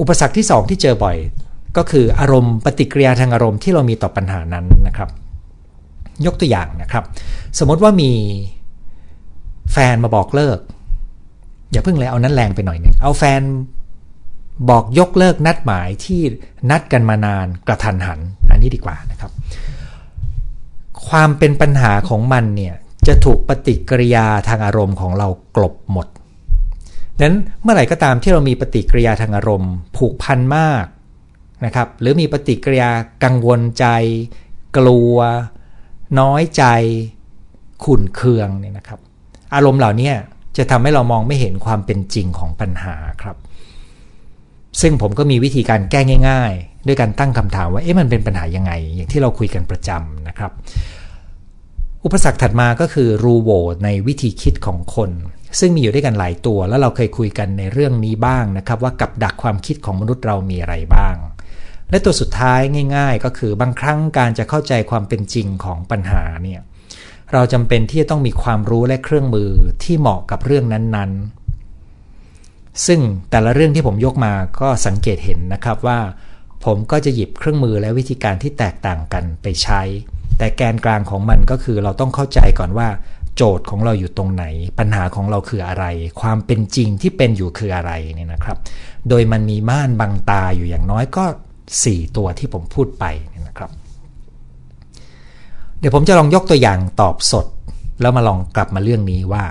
[0.00, 1.16] อุปสรรคที่2ที่เจอบ่อย
[1.76, 5.10] ก็คืออารมณ์ปฏิกิริยาทางอารมณ์ที่เรามีต่อปัญหานั้นนะครับ
[6.26, 7.04] ยกตัวอย่างนะครับ
[7.58, 8.12] สมมติว่ามี
[9.72, 10.58] แฟนมาบอกเลิก
[11.70, 13.42] อย่าเพิ่งเลยเอานั้นแรงไปหน่อยนึงเอาแฟน
[14.70, 16.20] บอกยกเลิกนัดหมายที่
[16.70, 19.30] นัดกันมานานกระทันหัน อันนี้ดีกว่านะครับ
[21.08, 22.74] ความเป็นปัญหาของมันเนี่ย
[23.06, 26.06] จะถูกปฏิกิริยาทางอารมณ์ของเรากลบหมด
[27.22, 30.84] นั้นเมื่อไหร่ก็ตามที่เรามีปฏิกิริยาทางอารมณ์ ผูกพันมาก
[31.64, 32.90] นะครับหรือมีปฏิกิริยา
[33.24, 33.86] กังวลใจ
[34.76, 35.16] กลัว
[36.20, 36.64] น้อยใจ
[37.84, 39.00] ขุ่นเคืองเนี่ยนะครับ
[39.54, 40.10] อารมณ์เหล่านี้
[40.56, 43.36] จะทำให้เรามองไม่เห็นความเป็นจริงของปัญหาครับ
[44.80, 46.52] ซึ่งผมก็มีวิธีการแก้ง่าย
[46.86, 50.52] ด้วยการตั้งคำถามว่าเอ๊ะมันเป็นปัญหายังไง อย่างที่เราคุยกันประจำนะครับ
[52.04, 53.50] อุปสรรคถัดมาก็คือรูโว
[53.84, 55.10] ในวิธีคิดของคน
[55.60, 61.16] ซึ่งมีอยู่ด้วยกันหลายตัว แล้วเราเคยคุยกันในเรื่องนี้บ้างนะครับ ว่ากับดักความคิดของมนุษย์เรามีอะไรบ้าง
[61.90, 62.60] และตัวสุดท้าย
[62.96, 66.60] ง่าย ๆ ก็คือบางครั้งการจะเข้าใจความเป็นจริงของปัญหาเนี่ย
[67.32, 69.50] เราจำเป็นที่จะต้องมีความรู้และเครื่องมือ
[69.84, 75.98] ที่เหมาะกับเรื่องนั้นๆ ซึ่งแต่ละเรื่องที่ผมยกมาก็สังเกตเห็นนะครับว่า
[76.64, 79.80] ผมก็จะหยิบเครื่องมือและวิธีการที่แตกต่างกันไปใช้
[80.38, 82.88] แต่แกนกลางของมันก็คือเราต้องเข้าใจก่อนว่า
[83.36, 84.44] โจทย์ของเราอยู่ตรงไหน
[84.78, 85.84] ปัญหาของเราคืออะไร
[86.20, 88.56] ความเป็นจริงที่เป็นอยู่คืออะไรเนี่ยนะครับ
[89.08, 91.24] โดยมันมีม่านบังตาอยู่อย่างน้อยก็
[91.70, 93.04] 4 ตัวที่ผมพูดไป
[93.48, 93.70] นะครับ
[95.78, 97.46] เดี๋ยวผมจะลองยกตัวอย่างตอบสด
[98.00, 99.44] แล้วมาลองกลับมาเรื่องนี้ว่า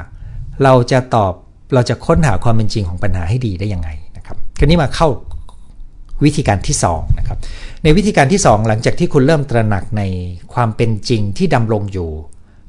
[0.64, 1.34] เราจะตอบ
[1.74, 5.08] เราจะค้นหาความเป็นจริงของปัญหาให้ดีได้ยังไงนะครับ คราวนี้มาเข้า
[6.24, 7.38] วิธีการที่2นะครับ
[7.84, 10.04] ในวิธีการที่ 2 หลังจากที่คุณเริ่มตระหนักใน
[10.54, 12.10] ความเป็นจริงที่ดำรงอยู่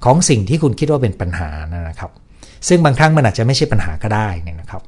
[0.04, 1.48] ของสิ่งที่คุณคิดว่าเป็นปัญหา
[1.88, 2.10] นะครับ
[2.68, 4.82] ซึ่งบางครั้งมันอาจจะไม่ใช่ปัญหาก็ได้นี่นะครับ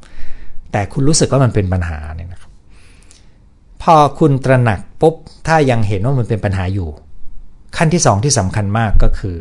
[0.73, 2.51] แต่คุณรู้สึกว่ามันเป็นปัญหาเนี่ยนะครับ
[3.83, 5.15] พอคุณตระหนักปุ๊บ
[5.47, 6.89] ถ้ายังเห็นว่ามันเป็นปัญหาอยู่
[7.77, 9.37] ขั้นที่ 2 ที่สำคัญมากก็คือ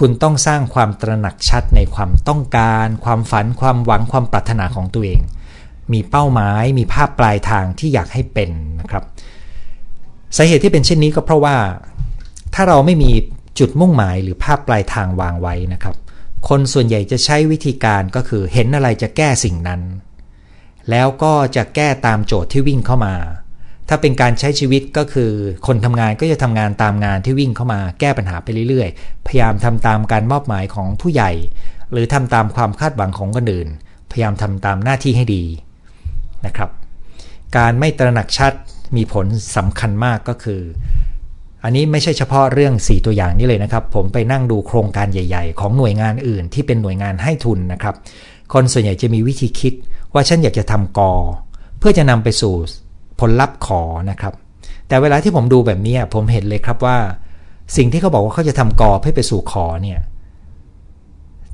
[0.00, 5.20] คุณต้องสร้างความตระหนักชัดในความต้องการ ความฝัน ความหวังความปรารถนาของตัวเอง
[5.92, 9.04] มีเป้าหมาย มีภาพปลายทางที่อยากให้เป็นนะครับ
[10.36, 11.56] สาเหตุที่เป็นเช่นนี้ก็เพราะว่า
[12.54, 13.10] ถ้าเราไม่มี
[13.58, 15.96] จุดมุ่งหมายหรือภาพปลายทางวางไว้นะครับ
[16.48, 19.80] คนส่วนใหญ่จะใช้วิธีการก็คือเห็นอะไรจะแก้สิ่งนั้น
[20.90, 23.14] แล้วก็จะแก้ตามโจทย์ที่วิ่งเข้ามา
[23.88, 25.30] ถ้าเป็นการใช้ชีวิตก็คือ
[25.66, 31.30] คนทำงานก็จะทำงานตามงานที่วิ่งเข้ามา แก้ปัญหาไปเรื่อยๆ พยายามทำตามการมอบหมายของผู้ใหญ่
[31.92, 33.68] หรือทำตามความคาดหวังของคนอื่น
[34.10, 35.44] พยายามทำตามหน้าที่ให้ดี
[36.46, 36.70] นะครับ
[37.56, 38.52] การไม่ตระหนักชัด
[38.96, 40.60] มีผลสำคัญมากก็คือ
[41.64, 47.94] อันนี้ไม่ใช่เฉพาะเรื่อง 4 ตัวอย่างนี้เลยนะครับ ผมไปนั่งดูโครงการใหญ่ ๆ ของหน่วยงานอื่น ที่เป็นหน่วยงานให้ทุนนะครับ
[48.52, 49.72] คนส่วนใหญ่จะมีวิธีคิด
[50.14, 51.12] ว่าฉันอยากจะทำกอ
[51.78, 52.54] เพื่อจะนำไปสู่
[53.20, 54.34] ผลลัพธ์ขอนะครับ
[54.88, 56.98] แต่เวลาที่ผมดูแบบนี้ผมเห็นเลยครับว่า
[57.76, 60.00] สิ่งที่เขาบอกว่าเขาจะทำกอเพื่อไปสู่ขอเนี่ย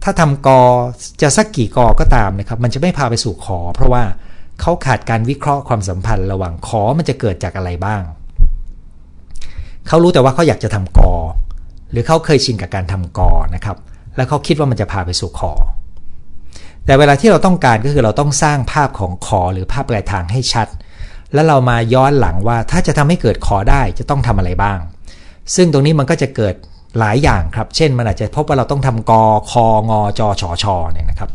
[0.02, 0.60] ถ้าทำกอ
[1.22, 4.02] จะสักกี่กอก็ตามนะครับ มันจะไม่พาไปสู่ขอ เพราะว่า
[4.60, 8.02] เขาขาดการวิเคราะห์ความสัมพันธ์ระหว่างขอมันจะเกิดจากอะไรบ้าง
[9.88, 11.14] เขารู้แต่ว่าเขาอยากจะทำกอ
[11.90, 13.76] หรือเขาเคยชินกับการทำกอนะครับ
[14.16, 15.52] แล้วเขาคิดว่ามันจะพาไปสู่ขอ
[16.86, 20.68] แต่เวลาที่เราต้องการก็คือเราต้องสร้างภาพของขอหรือภาพปลายทางให้ชัด
[21.34, 24.78] แล้วเรามาย้อนหลังว่าถ้าจะทำให้เกิดขอได้จะต้องทำอะไรบ้าง
[25.54, 26.54] ซึ่งตรงนี้มันก็จะเกิด
[26.98, 31.30] หลายอย่างครับ เช่น มันอาจจะพบว่าเราต้องทำกอคองอจอชอชอเนี่ยนะครับ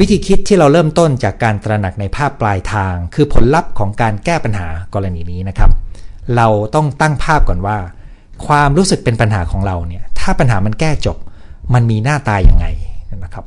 [0.00, 5.70] วิธีคิดที่เราเริ่มต้นจากการตระหนักในภาพปลายทาง คือผลลัพธ์ของการแก้ปัญหากรณีนี้นะครับ
[6.36, 7.78] เราต้องตั้งภาพก่อนว่า
[8.46, 11.16] ความรู้สึกเป็นปัญหาของเราเนี่ยถ้าปัญหามันแก้จบ
[11.74, 12.66] มันมีหน้าตาอย่างไง
[13.24, 13.44] นะครับ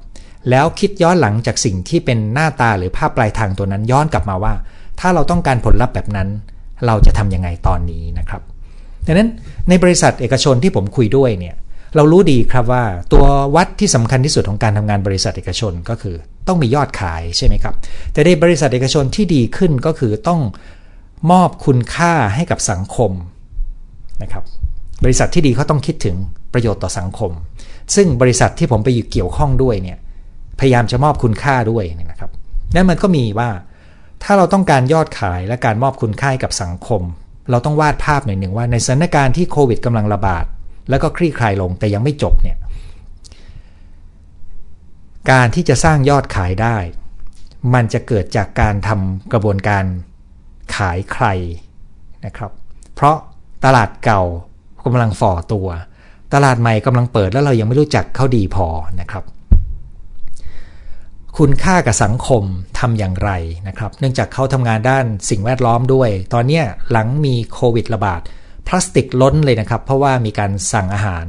[0.49, 4.53] แล้วคิดย้อนหลังจากสิ่งที่เป็นหน้าตาหรือภาพปลายทางตัวนั้นย้อนกลับมาว่า
[4.99, 6.27] ถ้าเราต้องการผลลัพธ์แบบนั้น
[6.85, 8.41] เราจะทำยังไงตอนนี้นะครับ
[9.05, 9.29] ดังนั้น
[9.69, 11.55] ในบริษัทเอกชนที่ผมคุยด้วยเนี่ย
[11.95, 13.25] เรารู้ดีครับว่าตัว
[13.55, 16.15] วัดที่สำคัญที่สุดของการทำงานบริษัทเอกชนก็คือ
[16.47, 17.73] ต้องมียอดขายใช่ไหมครับ
[18.13, 20.41] แต่ในบริษัทเอกชนที่ดีขึ้นก็คือต้อง
[21.31, 23.11] มอบคุณค่าให้กับสังคม
[24.21, 24.43] นะครับ
[25.03, 26.15] บริษัทที่ดีเขาต้องคิดถึง
[26.53, 27.31] ประโยชน์ต่อสังคม
[27.95, 29.97] ซึ่งบริษัทที่ผมไปอยู่เกี่ยวข้องด้วยเนี่ย
[30.59, 32.31] พยายามจะมอบคุณค่าด้วยนะครับ
[32.75, 33.49] นั่นมันก็มีว่า
[34.23, 37.01] ถ้าเราต้องการยอดขายและการมอบคุณค่ากับสังคม
[37.51, 40.45] เราต้องวาดภาพหน่อยหนึ่งว่าในสถานการณ์ที่โควิดกำลังระบาด
[40.89, 42.57] แล้วก็คลี่คลายลงแต่ยังไม่จบเนี่ย
[45.31, 46.77] การที่จะสร้างยอดขายได้
[47.73, 49.83] มันจะเกิดจากการทำกระบวนการ
[50.75, 51.25] ขายใคร
[52.25, 52.51] นะครับ
[52.95, 53.17] เพราะ
[53.65, 54.21] ตลาดเก่า
[54.85, 55.67] กำลังฝ่อตัว
[56.33, 58.67] ตลาดใหม่กำลังเปิดแล้วเรายังไม่รู้จักเขาดีพอ
[59.01, 59.23] นะครับ
[61.37, 62.43] คุณค่ากับสังคม
[62.79, 63.31] ทำอย่างไร
[63.67, 68.21] นะครับ เนื่องจากเขาทำงานด้านสิ่งแวดล้อมด้วย ตอนนี้หลังมีโควิดระบาด
[68.67, 71.25] พลาสติกล้นเลยนะครับ เพราะว่ามีการสั่งอาหาร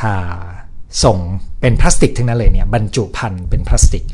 [0.00, 0.16] ทา
[1.04, 1.18] ส่ง
[1.60, 4.04] เป็นพลาสติกทั้งนั้นเลยเนี่ยบรรจุภัณฑ์เป็นพลาสติก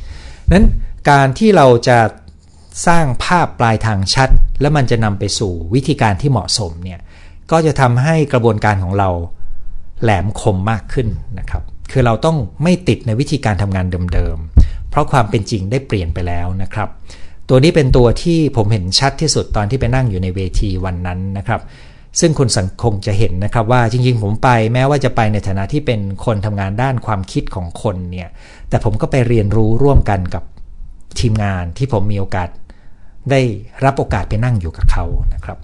[0.52, 0.66] นั้น
[1.10, 1.98] การที่เราจะ
[2.86, 4.28] สร้างภาพปลายทางชัด
[4.60, 7.00] แล้วมันจะนำไปสู่วิธีการที่เหมาะสมเนี่ย
[7.50, 9.10] ก็จะทำให้กระบวนการของเรา
[10.02, 11.08] แหลมคมมากขึ้น
[11.38, 11.62] นะครับ
[11.92, 16.88] คือเราต้องไม่ติดในวิธีการทำงานเดิมๆ เพราะความเป็นจริงได้เปลี่ยนไปแล้วนะครับ
[17.48, 21.60] ตัวนี้เป็นตัวที่ผมเห็นชัดที่สุดตอนที่ไปนั่งอยู่ในเวทีวันนั้นนะครับ
[22.20, 28.28] ซึ่งคุณสังคงจะเห็นนะครับว่าจริงๆ ผมไปแม้ว่าจะไปในฐานะที่เป็นคนทำงานด้านความคิดของคนเนี่ย
[28.68, 30.44] แต่ผมก็ไปเรียนรู้ร่วมกันกับ
[31.20, 32.48] ทีมงานที่ผมมีโอกาส
[33.30, 33.40] ได้
[33.84, 35.58] รับโอกาสไปนั่งอยู่กับเขานะครับ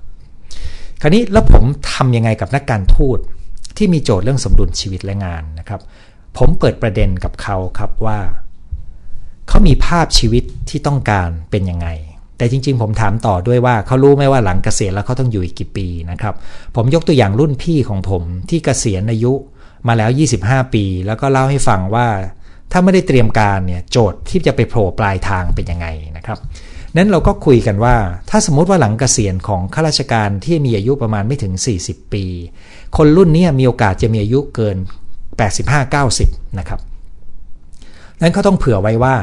[1.00, 3.18] คราวนี้แล้วผมทำยังไงกับนักการทูต
[3.76, 5.80] ที่มีโจทย์เรื่องสมดุลชีวิตและงานนะครับ
[6.38, 8.18] ผมเปิดประเด็นกับเขาครับว่า
[9.48, 11.88] เขามีภาพชีวิตที่ต้องการเป็นยังไง
[12.42, 16.34] แต่จริง ๆ ผมถามต่อด้วยว่าเขารู้ไหมว่าหลังเกษียณแล้วเขาต้องอยู่อีกกี่ปีนะครับ
[16.76, 19.32] ผมยกตัวอย่างรุ่นพี่ของผมที่เกษียณอายุ
[19.86, 20.10] มาแล้ว
[20.42, 22.06] 25 ปี แล้วก็เล่าให้ฟังว่า
[22.72, 26.38] ถ้าไม่ได้เตรียมการเนี่ยโจทย์ที่จะไปโผล่ปลายทางเป็นยังไงนะครับ
[26.96, 27.96] นั้นเราก็คุยกันว่า
[28.30, 31.52] ถ้าสมมติว่าหลังเกษียณของข้าราชการที่มีอายุประมาณไม่ถึง
[31.84, 32.24] 40 ปี
[32.96, 34.76] คนรุ่นนี้มีโอกาสจะมีอายุเกิน
[35.86, 36.80] 85-90 นะครับ
[38.20, 39.16] นั้นเขาต้องเผื่อไว้ว่า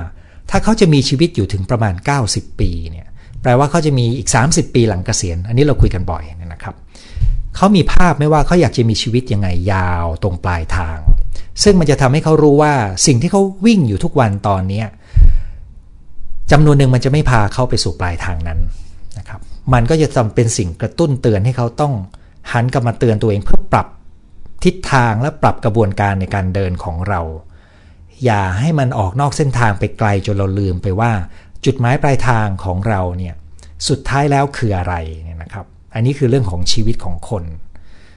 [0.52, 1.94] ถ้าเขาจะมีชีวิตอยู่ถึงประมาณ
[2.28, 3.08] 90 ปีเนี่ย
[3.42, 6.76] แปลว่าเขาจะมีอีก 30 ปีหลังเกษียณ อันนี้เราคุยกันบ่อยนะครับ
[7.56, 11.00] เขามีภาพไม่ว่าเขาอยากจะมีชีวิตยังไงยาวตรงปลายทาง
[11.64, 12.74] ซึ่งมันจะทำให้เขารู้ว่า
[13.08, 14.84] สิ่งที่เขาวิ่งอยู่ทุกวันตอนนี้
[16.52, 18.60] จำนวนหนึ่งมันจะไม่พาเขาไปสู่ปลายทางนั้น
[19.18, 19.40] นะครับ
[19.74, 21.94] มันก็จะทำเป็นสิ่งกระตุ้นเตือนให้เขาต้อง
[22.52, 23.88] หันกลับมาเตือนตัวเองเพื่อปรับ
[24.64, 27.22] ทิศทางและปรับกระบวนการในการเดินของเรา
[28.26, 31.12] อย่าให้มันออกนอกเส้นทางไปไกลจนเราลืมไปว่า
[31.66, 33.34] จุดหมายปลายทางของเราเนี่ย
[33.88, 34.94] สุดท้ายแล้วคืออะไร
[35.24, 37.44] เนี่ยนะครับ อันนี้คือเรื่องของชีวิตของคน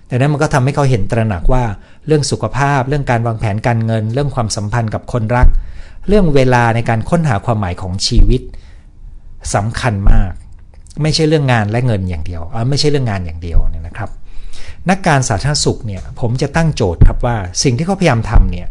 [0.08, 1.64] ดังนั้นมันก็ทำให้เขาเห็นตระหนักว่า
[2.06, 5.46] เรื่องสุขภาพ เรื่องการวางแผนการเงิน เรื่องความสัมพันธ์กับคนรัก
[6.08, 8.42] เรื่องเวลาในการค้นหาความหมายของชีวิต
[9.54, 10.32] สำคัญมาก
[11.02, 14.10] ไม่ใช่เรื่องงานและเงินอย่างเดียวไม่ใช่เรื่องงานอย่างเดียวเนี่ยนะครับ
[14.90, 18.66] นักการสาธารณสุขเนี่ยผมจะตั้งโจทย์ครับว่าสิ่งที่เขาพยายามทำเนี่ย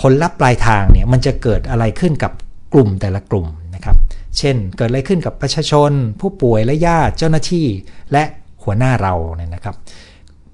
[0.00, 2.32] ผลลัพธ์ปลายทางเนี่ยมันจะเกิดอะไรขึ้นกับ
[2.72, 3.46] กลุ่มแต่ละกลุ่ม
[3.82, 4.00] นะครับ
[4.38, 5.90] เช่น เกิดอะไรขึ้นกับประชาชน
[6.20, 7.66] ผู้ป่วยและญาติเจ้าหน้าที่
[8.12, 8.24] และ
[8.62, 9.74] หัวหน้าเราเนี่ยนะครับ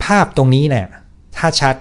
[0.04, 0.86] ภาพตรงนี้เนี่ย
[1.36, 1.74] ถ้าชัด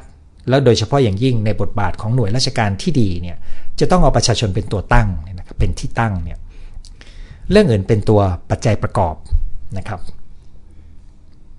[0.49, 3.37] แล้วโดยเฉพาะอย่างยิ่งในบทบาทของหน่วยราชการที่ดีเนี่ย
[3.79, 6.37] จะต้องเอาประชาชนเป็นตัวตั้งนะครับเป็นที่ตั้งเนี่ย
[7.51, 9.15] เรื่องอื่นเป็นตัวปัจจัยประกอบ
[9.77, 9.99] นะครับ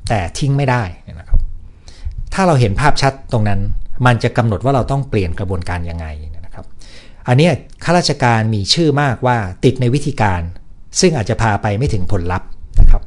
[0.08, 0.82] แต่ทิ้งไม่ได้
[1.20, 1.38] นะครับ
[2.34, 3.60] ถ้าเราเห็นภาพชัดตรงนั้น
[4.06, 6.06] มันจะกำหนดว่าเราต้องเปลี่ยนกระบวนการยังไง
[7.28, 7.50] อันนี้
[7.84, 10.40] ข้าราชการมีชื่อมากว่าติดในวิธีการ
[11.00, 12.48] ซึ่งอาจจะพาไปไม่ถึงผลลัพธ์
[12.80, 13.02] นะครับ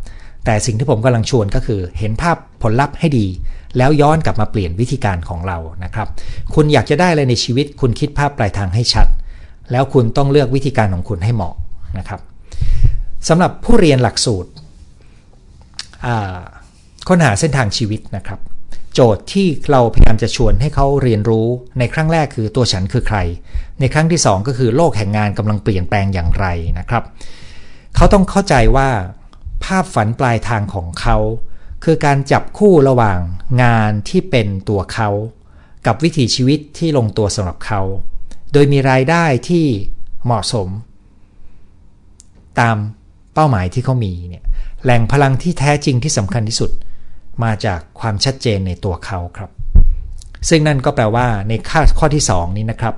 [0.46, 3.26] แต่สิ่งที่ผมกำลังชวนก็คือ เห็นภาพผลลัพธ์ให้ดี
[3.78, 6.08] แล้วย้อนกลับมาเปลี่ยนวิธีการของเรานะครับ
[6.54, 9.08] คุณอยากจะได้อะไรในชีวิต คุณคิดภาพปลายทางให้ชัด
[9.72, 11.56] แล้วคุณต้องเลือกวิธีการของคุณให้เหมาะ
[11.98, 12.20] นะครับ
[13.28, 14.50] สำหรับผู้เรียนหลักสูตร
[17.08, 18.40] ค้นหาเส้นทางชีวิตนะครับ
[18.94, 21.48] โจทย์ที่เราพยายามจะชวนให้เขาเรียนรู้
[21.80, 23.18] ในครั้งแรกคือตัวฉันคือใคร
[23.80, 26.46] ในครั้งที่ 2 ก็คือโลกแห่งงานกำลังเปลี่ยนแปลงอย่างไร
[26.80, 27.04] นะครับ
[27.96, 28.90] เขาต้องเข้าใจว่า
[29.64, 31.18] ภาพฝันปลายทางของเขา
[31.84, 33.20] คือการจับคู่ระหว่าง
[33.64, 35.10] งานที่เป็นตัวเขา
[35.86, 37.82] กับวิถีชีวิตที่ลงตัวสำหรับเขา
[38.54, 39.66] โดยมีรายได้ที่
[40.26, 40.68] เหมาะสม
[42.60, 42.78] ตาม
[43.34, 44.44] เป้าหมายที่เขามีเนี่ย
[44.84, 46.72] แหล่งพลังที่แท้จริงที่สำคัญที่สุด
[47.44, 49.50] มาจากความชัดเจนในตัวเขาครับ
[50.50, 52.96] ซึ่งนั่นก็แปลว่าในข้อข้อที่ 2 นี้นะครับ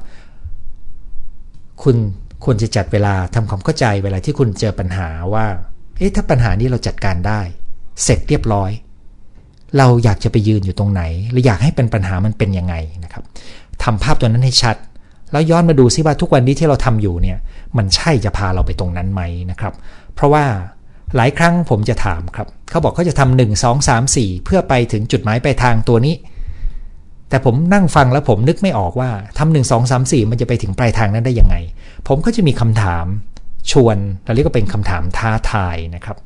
[1.83, 1.95] คุณ
[2.43, 5.45] ควรจะจัดเวลาทำความเข้าใจเวลาที่คุณเจอปัญหาว่า
[5.97, 7.41] เอ๊ะถ้าปัญหานี้เราจัดการได้
[8.03, 8.71] เสร็จเรียบร้อย
[9.77, 13.23] เราอยากจะไปยืนอยู่ตรงไหน หรืออยากให้เป็นปัญหามันเป็นยังไงนะครับ
[13.83, 14.75] ทำภาพตัวนั้นให้ชัด
[15.31, 17.37] แล้วย้อนมาดูซิว่าทุกวันนี้ที่เราทำอยู่เนี่ย
[17.77, 19.73] มันใช่จะพาเราไปตรงนั้นไหมนะครับ
[20.15, 20.43] เพราะว่า
[21.15, 26.15] หลายครั้งผมจะถามครับ เขาบอกเขาจะทำหนึ่งสองสามสี่เพื่อไปถึงจุดหมายปลายทางตัวนี้
[27.29, 31.55] แต่ผมนั่งฟังแล้วผมนึกไม่ออกว่าทำหนึ่งสองสามสี่มันจะไปถึงปลายทางนั้นได้ยังไง
[32.07, 33.05] ผมก็จะมีคำถาม
[33.71, 36.17] ชวนเราเรียกว่าเป็นคำถามท้าทายนะครับ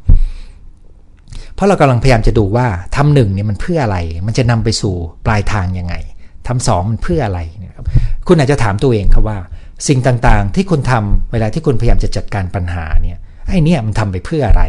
[1.56, 4.96] เพราะเรากำลังพยายามจะดูว่าทำหนึ่งเนี่ยมันเพื่ออะไร มันจะนำไปสู่
[5.26, 5.96] ปลายทางยังไง
[6.48, 7.86] ทำสองมันเพื่ออะไรนะครับ
[8.28, 9.38] คุณอาจจะถามตัวเองครับว่า
[9.88, 13.18] สิ่งต่างๆ ที่คุณทำเวลาที่คุณพยายามจะจัดการปัญหาเนี่ย
[13.50, 14.64] ไอ้นี่มันทำไปเพื่ออะไร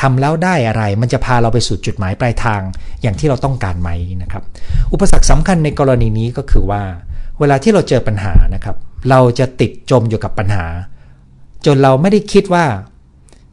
[0.00, 2.60] ทำแล้วได้อะไร มันจะพาเราไปสู่จุดหมายปลายทาง
[3.02, 3.90] อย่างที่เราต้องการไหม
[4.22, 4.42] นะครับ
[4.92, 6.82] อุปสรรคสำคัญในกรณีนี้ก็คือว่า
[7.40, 8.76] เวลาที่เราเจอปัญหานะครับ
[9.10, 10.66] เราจะติดจมอยู่กับปัญหา
[11.66, 12.64] จนเราไม่ได้คิดว่า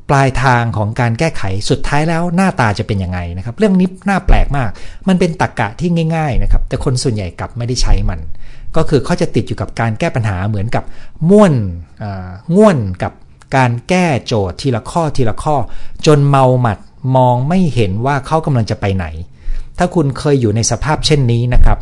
[0.10, 4.70] ปลายทางของการแก้ไขสุดท้ายแล้วหน้าตาจะเป็นยังไงนะครับ เรื่องนี้น่าแปลกมาก
[5.08, 8.20] มันเป็นตรกกะที่ง่าย ๆนะครับ แต่คนส่วนใหญ่กลับไม่ได้ใช้มัน
[8.76, 10.84] ก็คือเขาจะติดอยู่กับการแก้ปัญหาเหมือนกับ
[11.30, 11.54] ม่วน
[12.56, 13.14] ง่วนกับ
[13.56, 15.56] การแก้โจทย์ทีละข้อทีละข้อ
[16.06, 16.80] จนเมาหมัด
[17.16, 19.06] มองไม่เห็นว่าเขากำลังจะไปไหน
[19.78, 21.78] ถ้าคุณเคยอยู่ในสภาพเช่นนี้นะครับ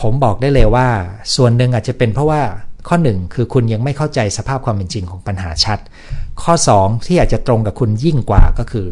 [0.00, 0.88] ผมบอกได้เลยว่า
[1.34, 2.42] ส่วนหนึ่งอาจจะเป็นเพราะว่า
[2.88, 5.78] ข้อ 1 คือคุณยังไม่เข้าใจสภาพความเป็นจริงของปัญหาชัด
[6.42, 8.86] ข้อ 2 ที่อาจจะตรงกับคุณยิ่งกว่าก็คือ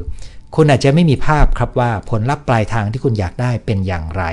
[0.56, 4.24] คุณอาจจะไม่มีภาพครับว่าผลลัพธ์ปลายทางที่คุณอยากได้เป็นอย่างไร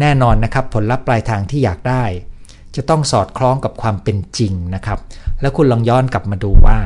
[0.00, 2.04] แน่นอนนะครับผลลัพธ์ปลายทางที่อยากได้
[2.76, 4.98] จะต้องสอดคล้องกับความเป็นจริงนะครับ
[5.40, 6.78] แล้วคุณลองย้อนกลับมาดูว่า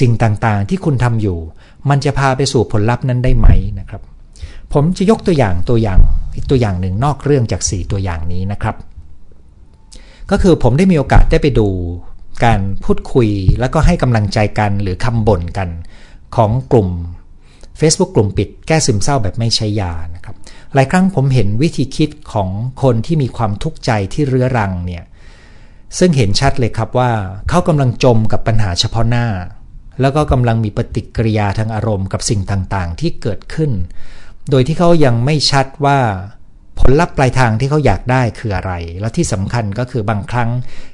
[0.00, 1.38] สิ่งต่างๆที่คุณทำอยู่
[1.90, 4.02] มันจะพาไปสู่ผลลัพธ์นั้นได้ไหมนะครับ
[4.72, 6.00] ผมจะยกตัวอย่างตัวอย่าง
[6.34, 8.76] อีกตัวอย่างหนึ่งนอกเรื่องจาก 4 ตัวอย่างนี้นะครับ
[10.30, 11.68] ก็คือผมได้มีโอกาสได้ไปดู
[12.44, 13.28] การพูดคุย
[13.60, 15.68] แล้วก็ให้กำลังใจกันหรือคำบ่นกัน
[16.36, 16.88] ของกลุ่ม
[17.80, 20.36] Facebook กลุ่มปิดแก้ซึมเศร้าแบบไม่ใช้ยานะครับ
[20.74, 22.48] หลายครั้งผมเห็นวิธีคิดของ
[22.82, 25.04] คนที่มีความทุกข์ใจที่เรื้อรังเนี่ย
[25.98, 27.10] ซึ่งเห็นชัดเลยครับว่า
[27.48, 29.26] เขากำลังจมกับปัญหาเฉพาะหน้า
[30.00, 33.70] แล้วก็กำลังมีปฏิกิริยาทางอารมณ์กับสิ่งต่างๆ ที่เกิดขึ้น
[34.50, 35.98] โดยที่เขายังไม่ชัดว่า
[36.78, 40.50] ผลลัพธ์ปลายทางที่เขาอยากได้คืออะไร และที่สำคัญก็คือบางครั้ง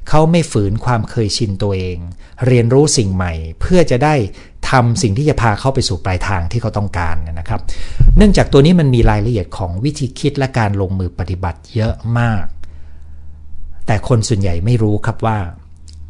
[0.09, 1.99] เขาไม่ฝืนความเคยชินตัวเอง
[2.47, 4.15] เรียนรู้สิ่งใหม่ เพื่อจะได้
[4.71, 7.61] ทำสิ่งที่จะพาเขาไปสู่ปลายทางที่เขาต้องการนะครับ
[8.17, 12.45] เนื่องจากตัวนี้มันมีรายละเอียดของวิธีคิดและการลงมือปฏิบัติเยอะมาก
[13.89, 15.39] แต่คนส่วนใหญ่ไม่รู้ครับว่า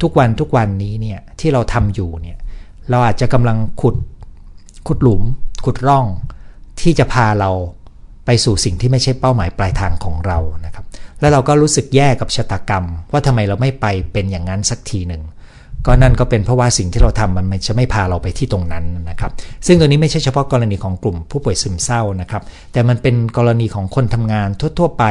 [0.01, 2.37] ทุกวันทุกวันนี้เนี่ยที่เราทำอยู่เนี่ย
[2.89, 3.95] เราอาจจะกำลังขุด
[4.87, 5.23] ขุดหลุม
[5.65, 6.05] ขุดร่อง
[6.81, 7.51] ที่จะพาเรา
[8.25, 10.85] ไปสู่สิ่งที่ไม่ใช่เป้าหมายปลายทางของเรานะครับ
[11.19, 15.23] แล้วเราก็รู้สึกแย่กับชะตากรรม ว่าทำไมเราไม่ไปเป็นอย่างนั้นสักทีหนึ่ง
[15.85, 19.31] ก็นั่นก็เป็นเพราะว่าสิ่งที่เราทำมันจะไม่พาเราไปที่ตรงนั้นนะครับ
[19.65, 24.47] ซึ่งตัวนี้ไม่ใช่เฉพาะกรณีของกลุ่มผู้ป่วยซึมเศร้านะครับ แต่มันเป็นกรณีของคนทำงาน
[24.79, 25.05] ทั่ว ๆ ไป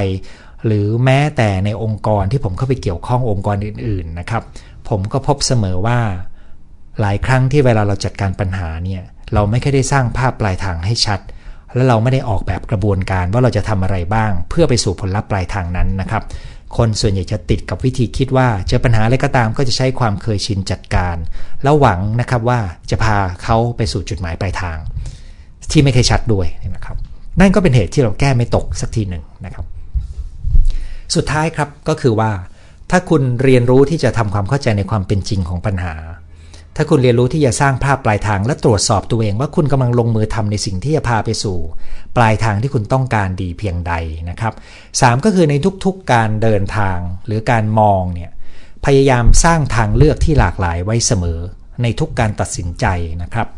[0.66, 4.42] หรือแม้แต่ในองค์กรที่ผมเข้าไปเกี่ยวข้ององค์กรอื่น ๆนะครับ
[4.88, 5.98] ผมก็พบเสมอว่า
[7.00, 9.02] หลายครั้งที่เวลาเราจัดการปัญหาเนี่ย
[9.34, 11.20] เราไม่เคยได้สร้างภาพปลายทางให้ชัด
[11.74, 16.22] และเราไม่ได้ออกแบบกระบวนการว่าเราจะทำอะไรบ้าง เพื่อไปสู่ผลลัพธ์ปลายทางนั้นนะครับ
[16.76, 21.16] คนส่วนใหญ่จะติดกับวิธีคิดว่าเจอปัญหาอะไรก็ตามก็จะใช้ความเคยชินจัดการ
[21.62, 24.78] แล้วหวังนะครับว่าจะพาเขาไปสู่จุดหมายปลายทาง
[25.70, 26.96] ที่ไม่เคยชัดด้วยนะครับ
[27.40, 29.64] นั่นก็เป็นเหตุที่เราแก้ไม่ตกสักทีหนึ่งนะครับ
[31.14, 32.32] สุดท้ายครับก็คือว่า
[32.90, 35.94] ถ้าคุณเรียนรู้ที่จะทำความเข้าใจในความเป็นจริงของปัญหา
[36.76, 41.58] ถ้าคุณเรียนรู้ที่จะสร้างภาพปลายทางและตรวจสอบตัวเองว่าคุณกำลังลงมือทำในสิ่งที่จะพาไปสู่
[42.16, 43.92] ปลายทางที่คุณต้องการดีเพียงใด
[44.30, 44.52] นะครับ
[45.00, 48.30] สก็คือในทุกๆการเดินทางหรือการมองเนี่ย
[48.86, 51.40] พยายามสร้างทางเลือกที่หลากหลายไว้เสมอ
[51.82, 52.86] ในทุกการตัดสินใจ
[53.22, 53.48] นะครับ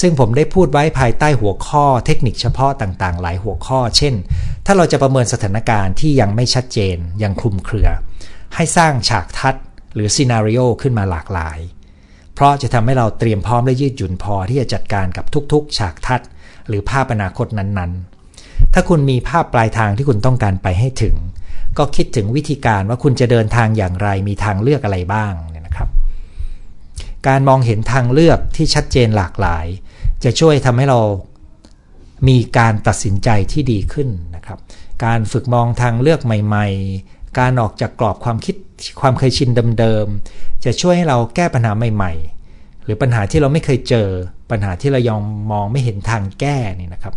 [0.00, 4.14] ซึ่งผมได้พูดไว้ภายใต้หัวข้อเทคนิคเฉพาะต่างๆ หลายหัวข้อ เช่น
[4.66, 7.88] ถ้าเราจะประเมินสถานการณ์ที่ยังไม่ชัดเจน ยังคลุมเครือ
[8.54, 9.54] ให้สร้างฉากทัด
[9.94, 11.58] หรือซีนารีโอขึ้นมาหลากหลาย
[12.34, 16.20] เพราะจะทำให้เราเตรียมพร้อมและยืดหยุ่นพอที่จะจัดการกับทุกๆ ฉากทัด
[16.68, 21.16] หรือภาพอนาคตนั้นๆ ถ้าคุณมีภาพปลายทางที่คุณต้องการไปให้ถึง
[21.78, 25.32] ก็คิดถึงวิธีการว่าคุณจะเดินทางอย่างไรมีทางเลือกอะไรบ้าง
[27.28, 29.66] การมองเห็นทางเลือกที่ชัดเจนหลากหลาย
[30.24, 31.00] จะช่วยทำให้เรา
[32.28, 34.58] มีการตัดสินใจที่ดีขึ้นนะครับ
[35.04, 36.66] การฝึกมองทางเลือกใหม่
[37.02, 38.56] ๆ การออกจากกรอบความคิด
[39.00, 42.12] ความเคยชินเดิมๆ จะช่วยให้เราแก้ปัญหาใหม่
[42.48, 44.08] ๆ หรือปัญหาที่เราไม่เคยเจอ
[44.50, 47.14] ปัญหาที่เรายองมองไม่เห็นทางแก้นี่นะครับ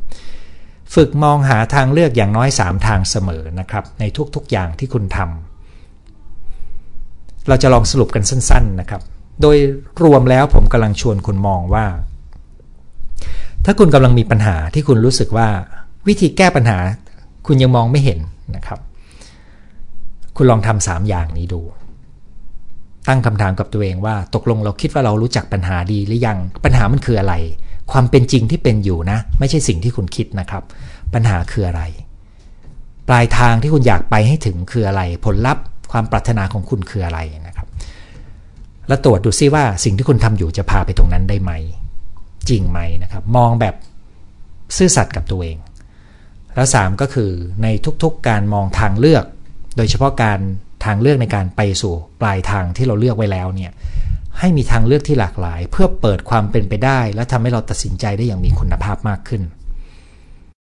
[0.95, 4.04] ฝึกมองหาทางเลือกอย่างน้อย 3 ทางเสมอนะครับ ใน
[4.36, 9.02] ทุกๆอย่างที่คุณทำเราจะลองสรุปกันสั้น ๆนะครับ
[9.41, 9.58] โดย
[10.04, 11.86] รวมแล้วผมกำลังชวนคุณมองว่า
[13.65, 15.47] ถ้าคุณกำลังมีปัญหาที่คุณรู้สึกว่า
[16.08, 16.78] วิธีแก้ปัญหา
[17.47, 18.19] คุณยังมองไม่เห็น
[18.56, 18.80] นะครับ
[20.38, 21.62] คุณลองทำสามอย่างนี้ดู
[23.08, 27.34] ตั้งคำถามกับตัวเองว่า ตกลงเราคิดว่าเรารู้จักปัญหาดีหรือยังปัญหามันคืออะไร
[27.91, 30.63] ความเป็นจริงที่เป็นอยู่นะ ไม่ใช่สิ่งที่คุณคิดนะครับ
[31.13, 31.82] ปัญหาคืออะไร
[33.08, 37.59] ปลายทางที่คุณอยากไปให้ถึงคืออะไร ผลลัพธ์ความปรารถนาของคุณคืออะไรนะครับ
[38.89, 41.52] แล้วตรวจดูซิว่าสิ่งที่คุณทำอยู่จะพาไปตรงนั้นได้ไหม
[42.49, 43.75] จริงไหมนะครับ มองแบบ
[44.78, 45.58] ซื่อสัตย์กับตัวเอง
[46.56, 47.32] แล้ว 3 ก็คือ
[47.63, 47.67] ใน
[48.04, 49.25] ทุกๆการมองทางเลือก
[49.78, 50.39] โดยเฉพาะการ
[50.86, 53.71] ทางเลือกในการไปสู่ปลายทางที่เราเลือกไว้แล้วเนี่ย
[54.39, 59.41] ให้มีทางเลือกที่หลากหลาย เพื่อเปิดความเป็นไปได้ และทำให้เราตัดสินใจได้อย่างมีคุณภาพมากขึ้น